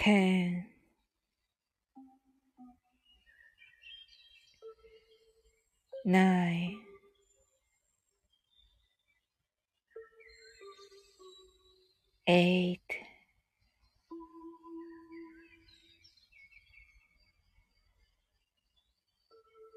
[0.00, 0.66] Ten.
[6.04, 6.78] Nine.
[12.28, 13.01] Eight.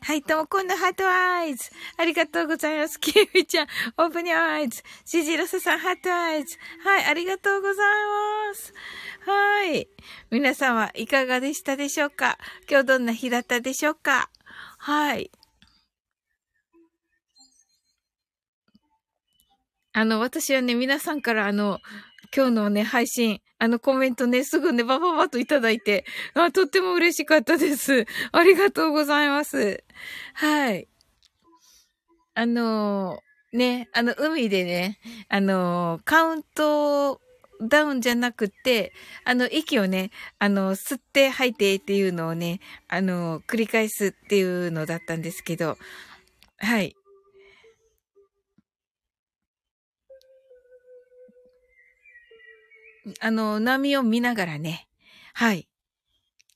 [0.00, 1.70] はい、ともこんの heart eyes。
[1.98, 2.98] ありがとうございます。
[2.98, 3.66] キーミちゃん、
[3.98, 4.82] open your eyes。
[5.04, 6.56] シジロスさん、 heart eyes。
[6.82, 7.76] はい、ありがとうござい
[8.48, 8.72] ます。
[9.26, 9.88] はい。
[10.30, 12.38] 皆様、いかがでしたでしょうか？
[12.70, 14.30] 今日どんな日だったでしょうか？
[14.78, 15.30] はい。
[19.92, 21.80] あの、私はね、皆さんからあの、
[22.34, 26.04] 今日のね、配信、あのコメントね、すぐね、ばばばといただいて、
[26.34, 28.06] あ、とっても嬉しかったです。
[28.32, 29.82] ありがとうございます。
[30.34, 30.88] はい。
[32.34, 33.20] あの
[33.52, 34.98] ね、あの、海でね、
[35.28, 37.20] あのカウント
[37.60, 38.92] ダウンじゃなくて、
[39.24, 45.76] あの、息をね、あの、吸って吐いてっていうのをね、あの、繰り返すっていうのだったんですけど、
[46.58, 46.94] はい。
[53.20, 54.88] あの、波を見ながらね、
[55.34, 55.68] はい、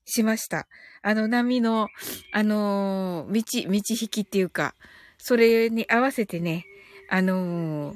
[0.04, 0.66] しました。
[1.02, 1.88] あの、波の、
[2.32, 4.74] あの道、道引きっていうか、
[5.18, 6.66] それに合わせてね、
[7.08, 7.94] あの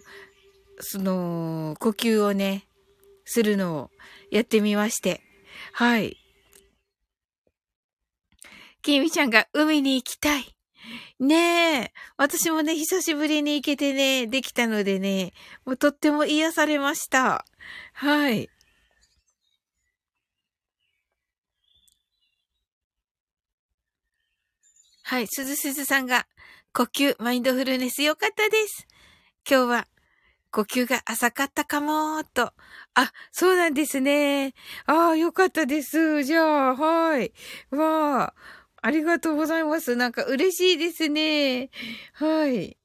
[0.80, 2.66] その、呼吸をね、
[3.24, 3.90] するのを
[4.30, 5.22] やってみまして、
[5.72, 6.16] はい。
[8.82, 10.56] きみちゃんが海に行きたい。
[11.18, 11.92] ねえ。
[12.16, 15.32] 私もね、久しぶりに行けてね、できたのでね、
[15.64, 17.44] もうとっても癒されました。
[17.94, 18.50] はい。
[25.04, 26.26] はい、すずすずさんが、
[26.72, 28.86] 呼吸、マインドフルネスよかったです。
[29.48, 29.86] 今日は、
[30.50, 32.52] 呼吸が浅かったかもーと。
[32.94, 34.54] あ、そうなんですね。
[34.86, 36.24] ああ、よかったです。
[36.24, 37.32] じゃあ、はい。
[37.70, 38.34] わあ、
[38.82, 39.96] ありがとうございます。
[39.96, 41.70] なんか嬉しいですね。
[42.14, 42.76] はい。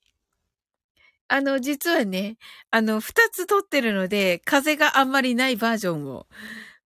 [1.33, 2.37] あの、実はね、
[2.71, 6.27] あの、二つ撮ってるので、風があんまりないバージョンを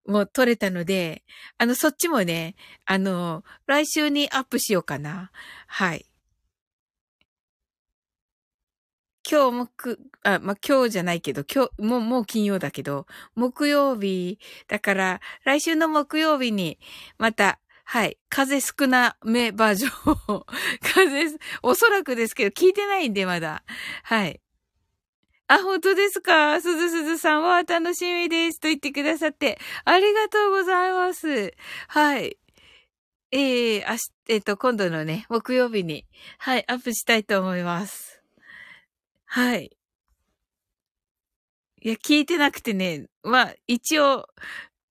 [0.07, 1.23] もう撮れたので、
[1.57, 5.31] あの、そっちもね、あの、来週にアップしようかな。
[5.67, 6.05] はい。
[9.27, 14.37] 今日木、あ、ま、今日じゃないけど、今日、もう、もう金曜だけど、木曜日、
[14.67, 16.77] だから、来週の木曜日に、
[17.17, 18.17] また、はい。
[18.29, 20.43] 風少なめバージョン、
[20.81, 23.63] 風、おそらくですけど、聞いてないんで、まだ。
[24.03, 24.41] はい。
[25.47, 26.59] あ、本当ですか？
[26.59, 28.59] すずすずさんは楽しみです。
[28.59, 31.53] と言ってくださって、ありがとうございます。
[31.87, 32.39] はい。
[33.31, 36.07] ええー、あし、えっ、ー、と、今度のね、木曜日に、
[36.39, 38.23] はい、アップしたいと思います。
[39.25, 39.77] はい。
[41.81, 44.27] いや、聞いてなくてね、まあ、一応、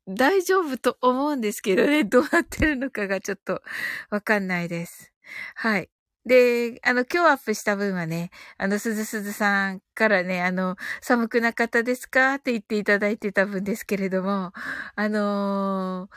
[0.07, 3.63] 大丈夫と思うんですけどね、 どうなってるのかがちょっと
[4.11, 5.13] わかんないです。
[5.55, 5.91] はい。
[6.27, 12.35] で、あの、今日アップした分はね、あの、すずすずさんからね、あの、寒くなかったですか？
[12.35, 14.53] って言っていただいてた分ですけれども、
[14.97, 16.17] あのー、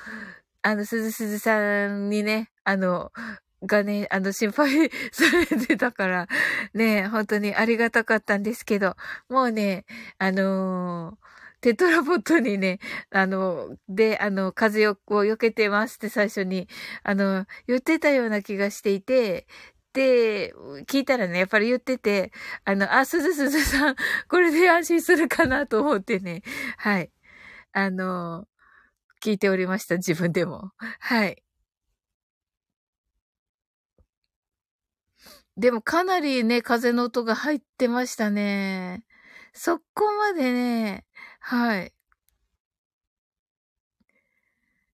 [0.64, 3.12] あの、すずすずさんにね、あの、
[3.64, 6.28] がね、あの、心配されてたから、
[6.74, 8.96] ね、本当にありがたかったんですけど、
[9.30, 9.86] もうね、
[10.20, 12.80] あのーテトラポットにね、
[13.12, 16.68] あの、で、あの、風を避けてますって最初に、
[17.03, 19.47] あの、言ってたような気がしていて、
[19.93, 20.53] で、
[20.88, 22.32] 聞いたらね、やっぱり言ってて、
[22.66, 23.95] あの、あ、すずすずさん、
[24.30, 26.43] これで安心するかなと思ってね、
[26.78, 27.12] はい。
[27.74, 28.47] あの、
[29.24, 30.72] 聞いておりました、自分でも。
[30.99, 31.41] はい。
[35.58, 39.03] でもかなりね、風の音が入ってましたね。
[39.53, 41.05] そこまでね、
[41.48, 41.93] はい。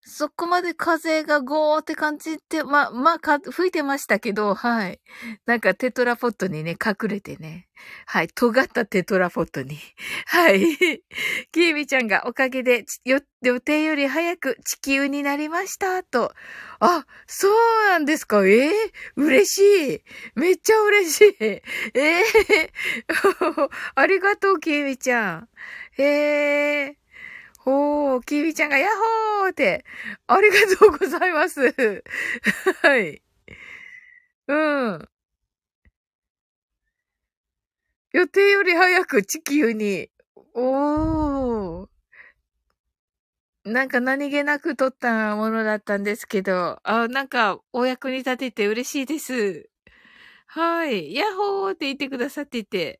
[0.03, 4.99] そこまで風がゴーって感じて、ま、まあ、か、吹いてましたけど、はい。
[5.45, 7.67] なんかテトラポットにね、隠れてね。
[8.07, 8.27] はい。
[8.29, 9.77] 尖ったテトラポットに。
[10.25, 10.59] はい。
[11.51, 16.33] キービちゃんがおかげで、予定より早く地球になりました、と。
[16.79, 17.53] あ、そう
[17.89, 18.43] なんですか？
[18.45, 20.03] ええー、嬉しい。
[20.35, 21.35] めっちゃ嬉しい。
[21.43, 21.61] え
[21.93, 25.49] えー、 ありがとう、キービちゃん。
[25.97, 27.01] ええー
[27.59, 28.89] ほー、きびちゃんがヤッ
[29.41, 29.85] ホーって、
[30.27, 31.61] ありがとうございます。
[32.83, 33.21] はい。
[34.47, 34.53] う
[34.97, 35.09] ん。
[38.13, 40.09] 予定より早く地球に。
[40.53, 41.87] おー。
[43.63, 49.70] なんか何気なく撮ったものだったんですけど、あ、なんかお役に立てて嬉しいです。
[50.53, 51.15] はい。
[51.15, 52.99] ヤッホーって言ってくださっていて。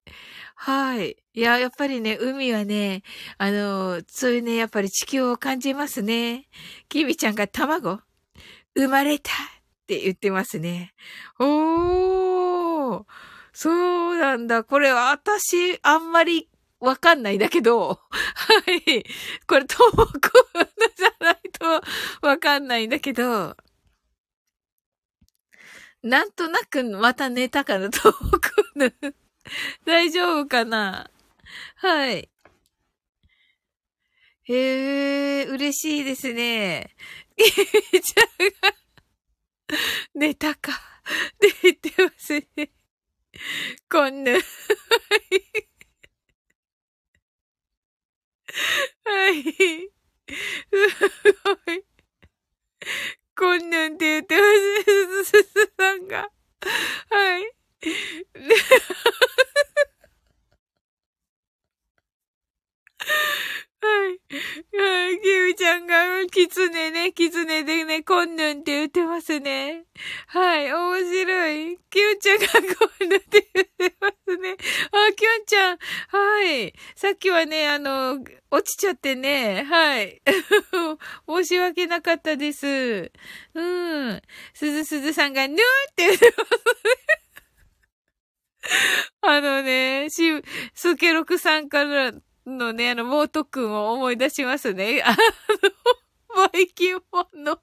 [0.56, 1.18] はい。
[1.34, 3.04] いや、やっぱりね、海はね、
[3.38, 6.47] あの、そういうね、やっぱり地球を感じますね。
[6.88, 7.99] キビちゃんが卵
[8.74, 9.36] 生まれたっ
[9.86, 10.93] て言ってますね。
[11.39, 13.06] おー。
[13.52, 13.70] そ
[14.12, 14.64] うなんだ。
[14.64, 16.47] これは私、あんまり
[16.80, 19.04] わかんないんだけど、はい。
[19.45, 20.32] これ、トーク
[20.95, 21.82] じゃないと
[22.26, 23.58] わかんないんだけど、
[26.04, 28.93] なんとなくまた寝たから遠くぬ。
[29.86, 31.12] 大丈夫かな？
[31.76, 32.30] はい。
[34.43, 36.95] へえ、嬉しいですね。
[37.38, 38.26] ちゃん
[38.62, 38.76] が、
[40.16, 40.91] 寝たか。
[41.72, 42.72] ってますね。
[43.89, 44.32] こんな。
[44.32, 44.41] はい
[49.06, 49.43] はい。
[50.70, 51.86] すごい。
[53.42, 54.42] こんなんて言ってま
[54.86, 55.24] す。
[55.24, 56.30] すすさんが。
[57.10, 57.52] はい。
[63.82, 64.20] はい。
[64.78, 65.20] はい。
[65.22, 65.96] キムちゃんが、
[66.32, 69.86] キツネね、キツネでね、こんぬんって言ってますね。
[70.28, 70.72] はい。
[70.72, 71.80] 面白い。
[71.90, 74.56] キュンちゃんがこんぬんって言ってますね。
[74.92, 75.78] あ、キュンちゃん。
[76.10, 76.74] はい。
[76.96, 79.64] さっきはね、あの、落ちちゃってね。
[79.64, 80.22] はい。
[81.28, 83.12] 申し訳なかったです。
[83.56, 84.22] うん。
[84.54, 85.60] すずすずさんが、ぬーっ
[85.96, 87.22] て言ってますね。
[89.22, 90.22] あのね、し、
[90.76, 92.14] スケロクさんから
[92.46, 95.02] のね、あの、モート君を思い出しますね。
[95.06, 95.18] あの、
[96.36, 97.60] バイキンマンの、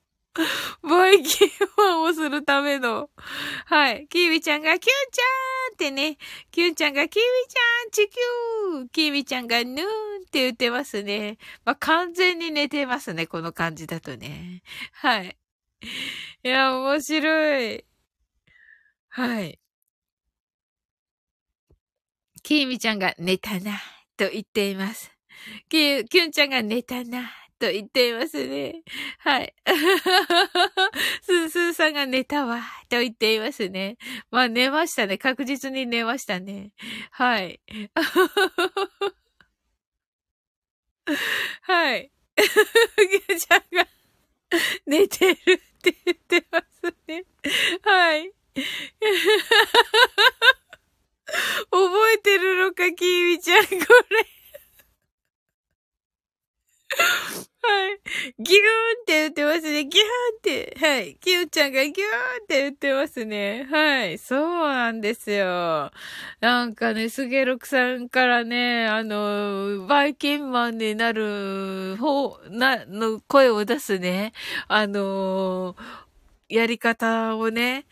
[0.82, 3.10] バイキンマンをするための。
[3.66, 4.06] はい。
[4.08, 6.18] キービちゃんが、キュンちゃんってね。
[6.50, 9.86] キュンちゃんが、キービちゃん、地球キービちゃんが、ヌーン
[10.26, 11.38] って言ってますね。
[11.64, 13.26] まあ、完全に寝てますね。
[13.26, 14.62] この感じだとね。
[14.92, 15.36] はい。
[16.44, 17.84] いや、面白い。
[19.08, 19.58] はい。
[22.42, 23.78] キーミちゃんが寝たな、
[24.18, 25.10] と言っています。
[25.70, 28.82] キュ、キュンちゃんが寝たな、と言っていますね。
[29.20, 29.54] はい。
[31.22, 33.96] スースーさんが寝たわ、と言っていますね。
[34.30, 35.18] まあ寝ましたね。
[35.18, 36.72] 確実に寝ましたね。
[37.12, 37.60] はい。
[41.62, 42.10] はい。
[42.36, 43.86] キュンちゃんが
[44.86, 47.24] 寝てるって言ってますね。
[47.82, 48.32] はい。
[51.70, 53.70] 覚えてるのか、キーミちゃん、こ
[54.10, 54.26] れ。
[57.62, 58.00] はい。
[58.42, 58.62] ギューン
[59.02, 59.84] って言ってますね。
[59.84, 60.08] ギューン
[60.38, 60.76] って。
[60.80, 61.16] はい。
[61.20, 61.92] キューちゃんがギューン
[62.44, 63.68] って言ってますね。
[63.70, 64.18] はい。
[64.18, 65.90] そうなんですよ。
[66.40, 74.32] なんかね、スゲロクさんからね、あの、バイキンマンになる方、な、の声を出すね、
[74.68, 75.76] あの、
[76.48, 77.84] やり方をね、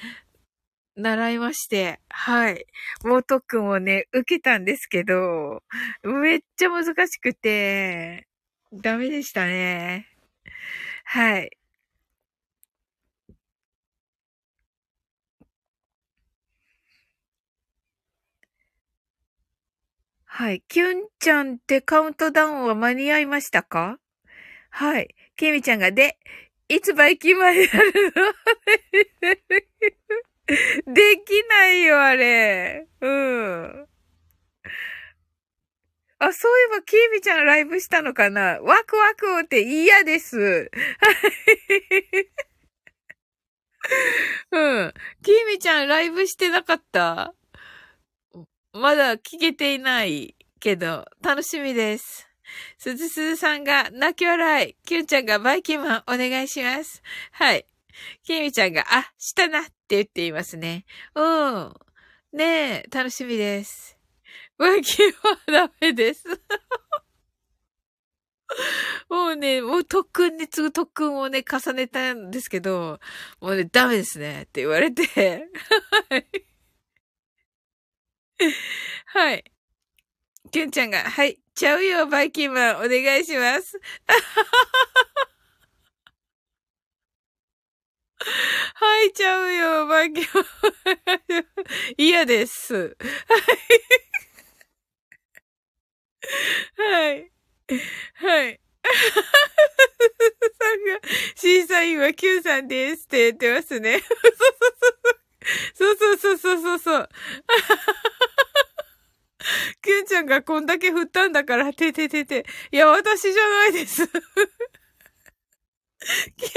[0.96, 2.66] 習いまして、はい。
[3.04, 5.62] もう特訓をね、受けたんですけど、
[6.02, 8.26] めっちゃ難しくて、
[8.72, 10.08] ダメでしたね。
[11.04, 11.50] はい。
[20.24, 20.62] はい。
[20.68, 23.98] キュンちゃんってカウントダウンは間に合いましたか？
[24.70, 25.14] はい。
[25.36, 26.18] キミちゃんが、で、
[26.68, 28.22] いつバイキンまでやるの？
[30.86, 32.86] できないよ、あれ。
[33.00, 33.88] うん。
[36.18, 38.58] あ、そういえば、キービちゃんライブしたのかな？
[38.62, 40.70] ワクワクって嫌です。
[44.52, 44.94] うん。
[45.22, 47.34] キーミちゃんライブしてなかった？
[48.72, 52.28] まだ聞けていないけど、楽しみです。
[52.78, 54.76] すずすずさんが泣き笑い。
[54.86, 57.02] キュンちゃんがバイキンマンお願いします。
[57.32, 57.66] はい。
[58.22, 60.84] キーミちゃんが、あ、したなっって言っていますね。
[61.14, 61.72] うん。
[62.32, 63.96] ねえ、楽しみです。
[64.58, 66.24] 浮気はダメです。
[69.08, 72.98] もうね、もう特訓に次ぐ特訓をね、重ねたんですけど、
[73.40, 75.04] もうね、ダメですねって言われて、
[76.10, 76.26] はい。
[79.06, 79.44] はい。
[80.50, 83.80] キュンちゃんが、はい、ちゃうよ、バイキンマン、お願いします。
[88.74, 90.44] 吐いちゃうよ、バキョ。
[91.96, 92.96] 嫌です。
[96.76, 97.30] はい。
[98.14, 98.60] はい。
[100.58, 101.00] さんが、
[101.34, 104.02] 審査員は Q さんですって言ってますね。
[105.74, 107.08] そうそうそうそうそうそう。
[109.82, 112.46] Q ちゃんがこんだけ振ったんだから、てててて。
[112.72, 114.06] いや、私じゃないです。
[114.06, 114.12] Q
[116.38, 116.50] ち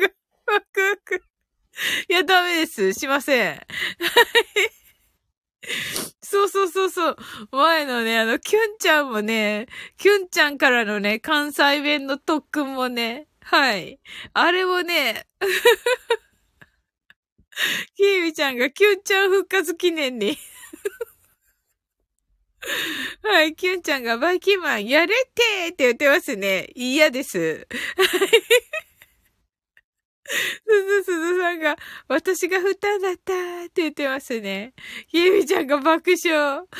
[0.00, 0.10] ゃんが
[0.46, 1.22] ワクワク。
[2.08, 2.92] いや、ダメです。
[2.94, 3.52] しません。
[3.54, 3.66] はい。
[6.22, 7.16] そうそうそうそう。
[7.50, 9.66] 前のね、あの、キュンちゃんもね、
[9.96, 14.00] キュンちゃんからのね、関西弁の特訓もね、はい。
[14.32, 15.26] あれをね、
[17.96, 20.38] キーミちゃんがキュンちゃん復活記念に
[23.22, 26.68] はい、キュンちゃんがバイキンマンやれってって言ってますね。
[26.74, 27.66] 嫌です。
[27.96, 28.08] はい。
[30.26, 31.76] すずすずさんが、
[32.08, 34.74] 私が振ったんだったって言ってますね。
[35.08, 36.62] ひゆみちゃんが爆笑。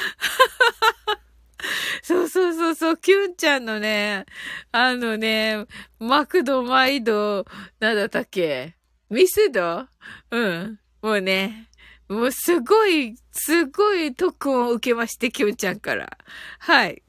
[2.02, 4.26] そうそうそうそう、キュンちゃんのね、
[4.72, 5.64] あのね、
[5.98, 7.44] マクド、マイド、
[7.80, 8.76] なんだったっけ？
[9.10, 9.86] ミスド？
[10.30, 10.80] うん。
[11.02, 11.68] もうね、
[12.08, 16.16] もうすごい、すごい特訓を受けまして、キュンちゃんから。
[16.58, 17.02] はい。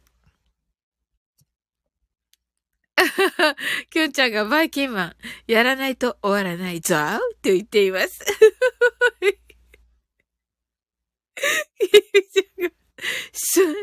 [3.89, 5.15] きゅんちゃんがバイキンマン、
[5.47, 6.99] やらないと終わらないぞっ
[7.41, 8.19] て言っています。
[13.31, 13.73] スン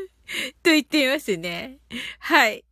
[0.62, 1.78] と言っていますね。
[2.18, 2.64] はい。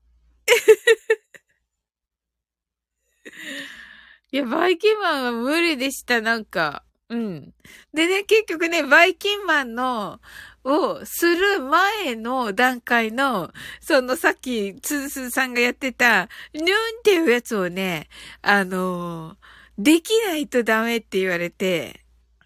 [4.32, 6.84] いや、バイキンマンは無理でした、なんか。
[7.08, 7.54] うん。
[7.92, 10.20] でね、結局ね、バイキンマンの、
[10.64, 16.68] をする前の段階の、そのさっき、つずさんがやってた、ヌーンっ
[17.02, 18.08] ていうやつをね、
[18.42, 19.36] あの
[19.78, 22.04] できないとダメって言われて、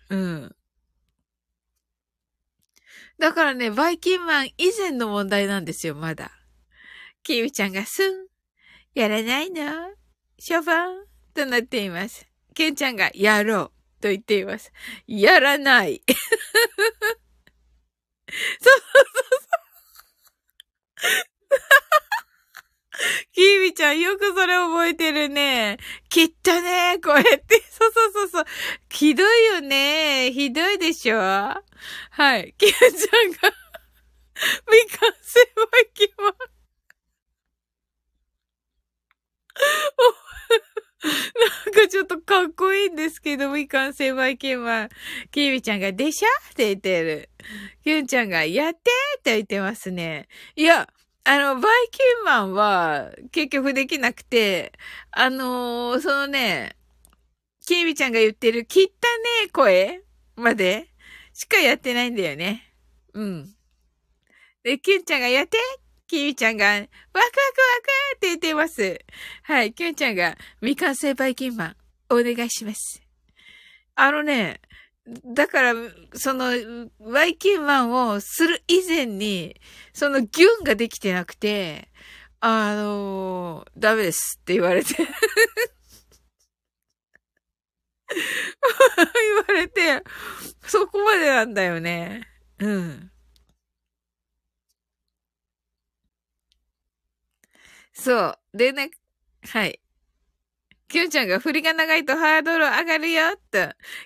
[0.09, 0.57] うん。
[3.19, 6.31] だからね、バイキンマン以前の問題なんですよ、まだ。
[7.23, 8.27] キミちゃんがスン、
[8.95, 9.65] やらないの？
[10.39, 11.05] ショファン？
[11.35, 12.27] となっています。
[12.55, 14.73] ケンちゃんがやろうと言っています。
[15.07, 16.03] やらない。
[18.61, 19.67] そうそうそう。
[23.33, 25.79] キービちゃん、よくそれ覚えてるね。
[26.09, 27.63] きっとね、こうやって。
[27.71, 28.45] そうそうそうそう。
[28.91, 30.33] ひどいよね。
[30.33, 31.63] ひどいでしょは
[32.39, 32.55] い。
[32.59, 33.57] キューちゃんが、
[34.67, 36.35] 未完成はきま。
[41.07, 44.89] なんかちょっとかっこいいんですけど、未完成バイキンマン。
[45.31, 47.31] キービちゃんが、でしょって言ってる。
[47.85, 48.79] キュンちゃんが、やって
[49.19, 50.29] って言ってますね。
[50.57, 50.89] いや、
[51.25, 54.73] あの、バイキンマンは結局できなくて、
[55.11, 56.77] あのー、そのね、
[57.67, 58.89] キービちゃんが言ってる汚ね
[59.45, 60.05] え声
[60.37, 60.89] まで
[61.33, 62.73] しかやってないんだよね。
[63.13, 63.55] うん。
[64.63, 67.31] で、キュンちゃんがやってキービちゃんが、ワクワクワク
[68.17, 69.01] って言ってます。
[69.43, 71.77] はい、キュンちゃんが、未完成バイキンマン、
[72.11, 73.03] お願いします。
[73.97, 74.61] あのね、
[75.25, 75.75] だから、
[76.15, 76.53] その、
[77.01, 79.57] ワイキンマンをする以前に、
[79.93, 81.89] そのギュンができてなくて、
[82.41, 85.07] あのー、ダメですって言われて 言
[89.37, 90.03] われて、
[90.67, 92.29] そこまでなんだよね。
[92.59, 93.11] うん。
[97.99, 98.39] そう。
[98.53, 98.91] でね、
[99.49, 99.81] はい。
[100.89, 103.59] キュンちゃんが振りが長いとハードル上がるよ、と。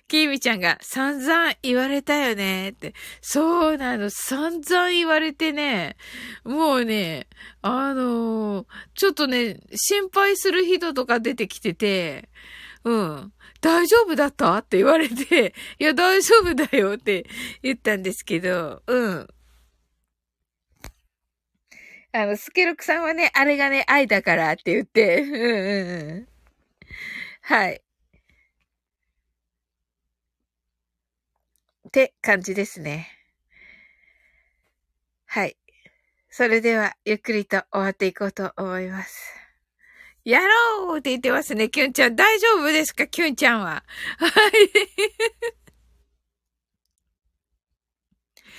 [0.09, 2.95] キーミちゃんが散々言われたよね、って。
[3.21, 5.97] そうなの、散々言われてね、
[6.45, 7.27] もうね、
[7.61, 12.31] あのー、ちょっとね、心配する人とか出てきてて、
[12.85, 13.33] うん。
[13.61, 14.57] 大丈夫だった？
[14.57, 17.27] って言われて、いや、大丈夫だよって
[17.63, 19.29] 言ったんですけど、うん。
[22.13, 26.29] あの、スケロクさんはね、あれがね、愛だからって言って、 うんうんうん。
[27.43, 27.83] はい。
[31.89, 33.09] って感じですね。
[35.27, 35.57] はい。
[36.31, 39.35] それでは、ゆっくりと終わっていこうと思います。
[40.25, 42.17] やろうって言ってますね、キュンちゃん。
[42.17, 43.85] 大丈夫ですか、キュンちゃんは。
[44.19, 44.33] はい。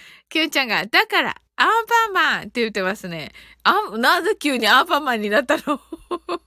[0.30, 3.32] キュンちゃんが、だから、アンパンマンって言ってますね。
[3.64, 5.62] あ、なぜ急にアンパンマンになったの？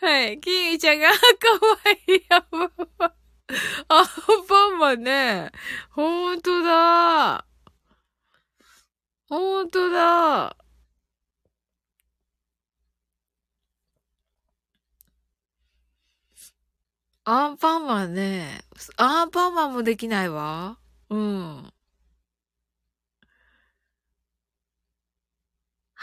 [0.00, 0.38] はい。
[0.40, 1.18] キーちゃんが、かわ
[2.08, 3.12] いいアンパンマン。
[3.88, 4.06] アン
[4.46, 5.50] パンマンね。
[5.90, 7.46] ほんとだ。
[9.28, 10.56] ほんとだ。
[17.24, 18.60] アンパンマンね。
[18.96, 20.78] アンパンマンもできないわ。
[21.08, 21.72] うん。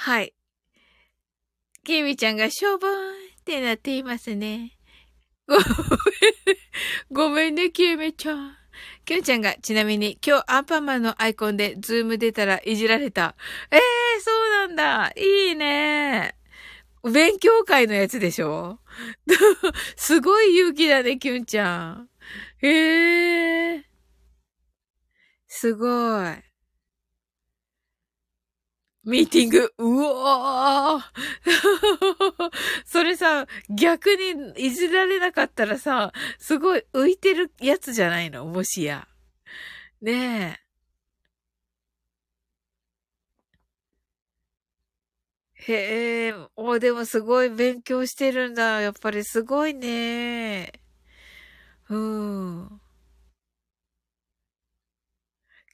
[0.06, 0.34] はい。
[1.86, 2.98] キミちゃんがしょぼーんっ
[3.46, 4.78] てなっていますね。
[5.48, 5.64] ごめん、
[7.10, 8.52] ごめんね、キミちゃん。
[9.06, 13.38] キュンちゃんが、ちなみに今日アンパンマンのアイコンで Zoom 出たらいじられた。
[13.72, 13.82] ええー、
[14.22, 15.14] そうなんだ。
[15.16, 16.36] いいね。
[17.10, 18.80] 勉強会のやつでしょ？
[19.96, 22.10] すごい勇気だね、キュンちゃん。
[22.62, 23.84] ええー。
[25.48, 25.88] すご
[26.30, 26.53] い。
[29.06, 29.74] ミーティング。
[29.78, 31.02] うおー
[32.86, 38.46] それさ、逆にいじられなかったらさ、すごい浮いてるやつじゃないの？
[38.46, 39.08] もしや。
[40.02, 40.64] ねえ。
[45.56, 48.82] へえ、お、でもすごい勉強してるんだ。
[48.82, 50.72] やっぱりすごいね。
[51.90, 52.83] うん。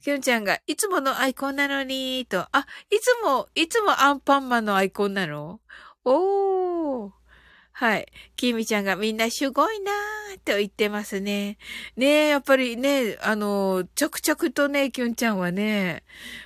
[0.02, 2.48] きゅんちゃんが、いつものアイコンなのに、と。
[2.52, 5.60] あ、いつも、いつもアンパンマンのアイコンなの？
[6.06, 7.12] おー。
[7.72, 8.08] はい。
[8.36, 11.58] きみちゃんがみんなすごいなーと言ってますね。
[11.96, 16.04] ねえ、やっぱりね、あの、着々とね、きゅんちゃんはね、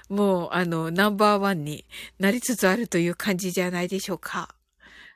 [0.09, 1.85] もう、あの、ナンバーワンに
[2.19, 4.55] なりつつあるという感じじゃないでしょうか。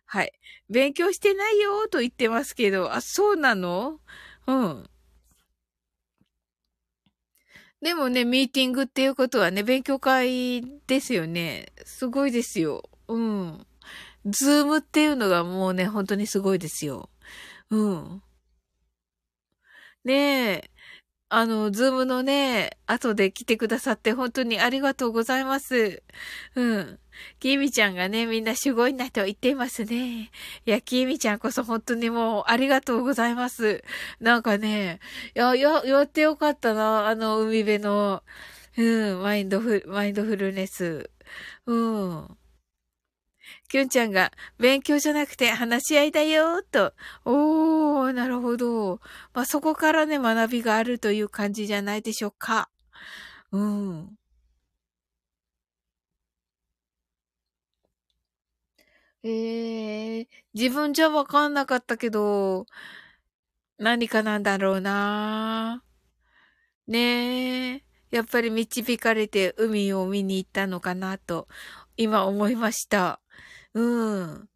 [0.05, 0.31] はい。
[0.69, 3.99] 勉強してないよーと言ってますけど、あ、そうなの？
[4.47, 4.89] うん。
[7.87, 11.67] でもね、ミーティングっていうことはね、勉強会ですよね。
[11.85, 12.83] すごいですよ。
[13.07, 13.65] うん。
[14.25, 17.09] Zoom っていうのがもうね、本当にすごいですよ。
[17.69, 18.23] うん。
[20.03, 20.13] ね
[20.65, 20.71] え。
[21.29, 26.03] あの、 Zoom のね、後で来てくださって本当にありがとうございます。
[26.55, 26.99] うん。
[27.39, 30.31] きみちゃんがね、みんなすごいなと言っていますね。
[30.65, 33.83] いや、きみちゃんこそ本当にもうありがとうございます。
[34.19, 34.99] なんかね、
[35.35, 38.23] いや、や、やってよかったな、あの、海辺の、
[38.77, 41.09] うん、マインドフル、マインドフルネス。
[41.65, 42.37] うん。
[43.69, 46.93] きゅんちゃんが、勉強じゃなくて話し合いだよ、と。
[47.25, 48.99] おー、なるほど。
[49.33, 52.69] まあ、そこからね、学びがあるという感じじゃないでしょうか。
[53.51, 54.17] うん。
[59.23, 62.65] ええ自分じゃわかんなかったけど、
[63.79, 65.83] 何かなんだろうな。
[66.87, 67.83] ねえ。
[68.11, 71.47] やっぱり導かれて海を見に行ったのかなと、
[71.97, 73.19] 今思いました。
[73.73, 74.49] うん。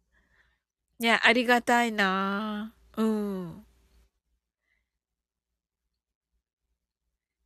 [0.98, 2.74] いや、ありがたいな。
[2.96, 3.66] うん。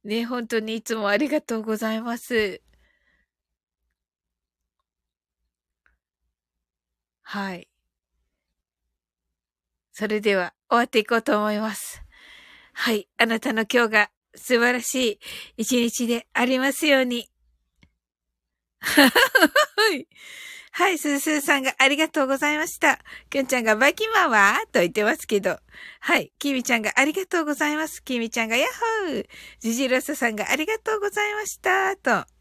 [0.05, 2.63] ね、本当にいつもありがとうございます。
[7.29, 7.69] はい。
[9.91, 12.01] それでは終わっていこうと思います。
[12.73, 13.09] はい。
[13.19, 15.19] あなたの今日が素晴らしい
[15.57, 17.29] 一日でありますように。
[18.79, 19.07] は
[19.93, 20.07] い。
[20.71, 23.01] はい、スースーさんがありがとうございました。
[23.29, 25.59] きゅんちゃんがバイキンマンはと言ってますけど。
[25.99, 28.05] はい、キミちゃんがありがとうございます。
[28.05, 28.69] キミちゃんがヤッ
[29.09, 29.27] ホー
[29.59, 31.97] ジジロスさんがありがとうございました。
[31.97, 32.36] と。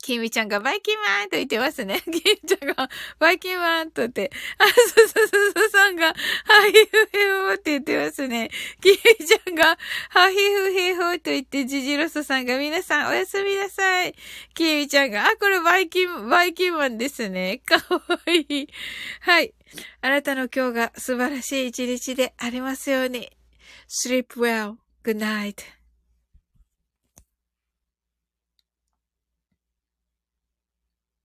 [0.00, 2.00] キミちゃんがバイキンマンと言ってますね。
[2.06, 2.88] キミちゃんが
[3.18, 4.72] バイキンマンと言って、あ、そ
[5.04, 8.50] うそうそうそうさんが、ハヒフヘホって言ってますね。
[8.80, 9.78] キミちゃんが、
[10.10, 14.14] ハヒフヘホと言って、ジジロスさんが、皆さんおやすみなさい。
[14.54, 17.60] キミちゃんが、あ、これバイキン、バイキンマンですね。
[17.66, 18.68] かわいい。
[19.20, 19.52] はい。
[20.00, 23.30] あなたの今日が素晴らしい一日でありますように。
[23.88, 24.76] sleep well.
[25.02, 25.77] good night.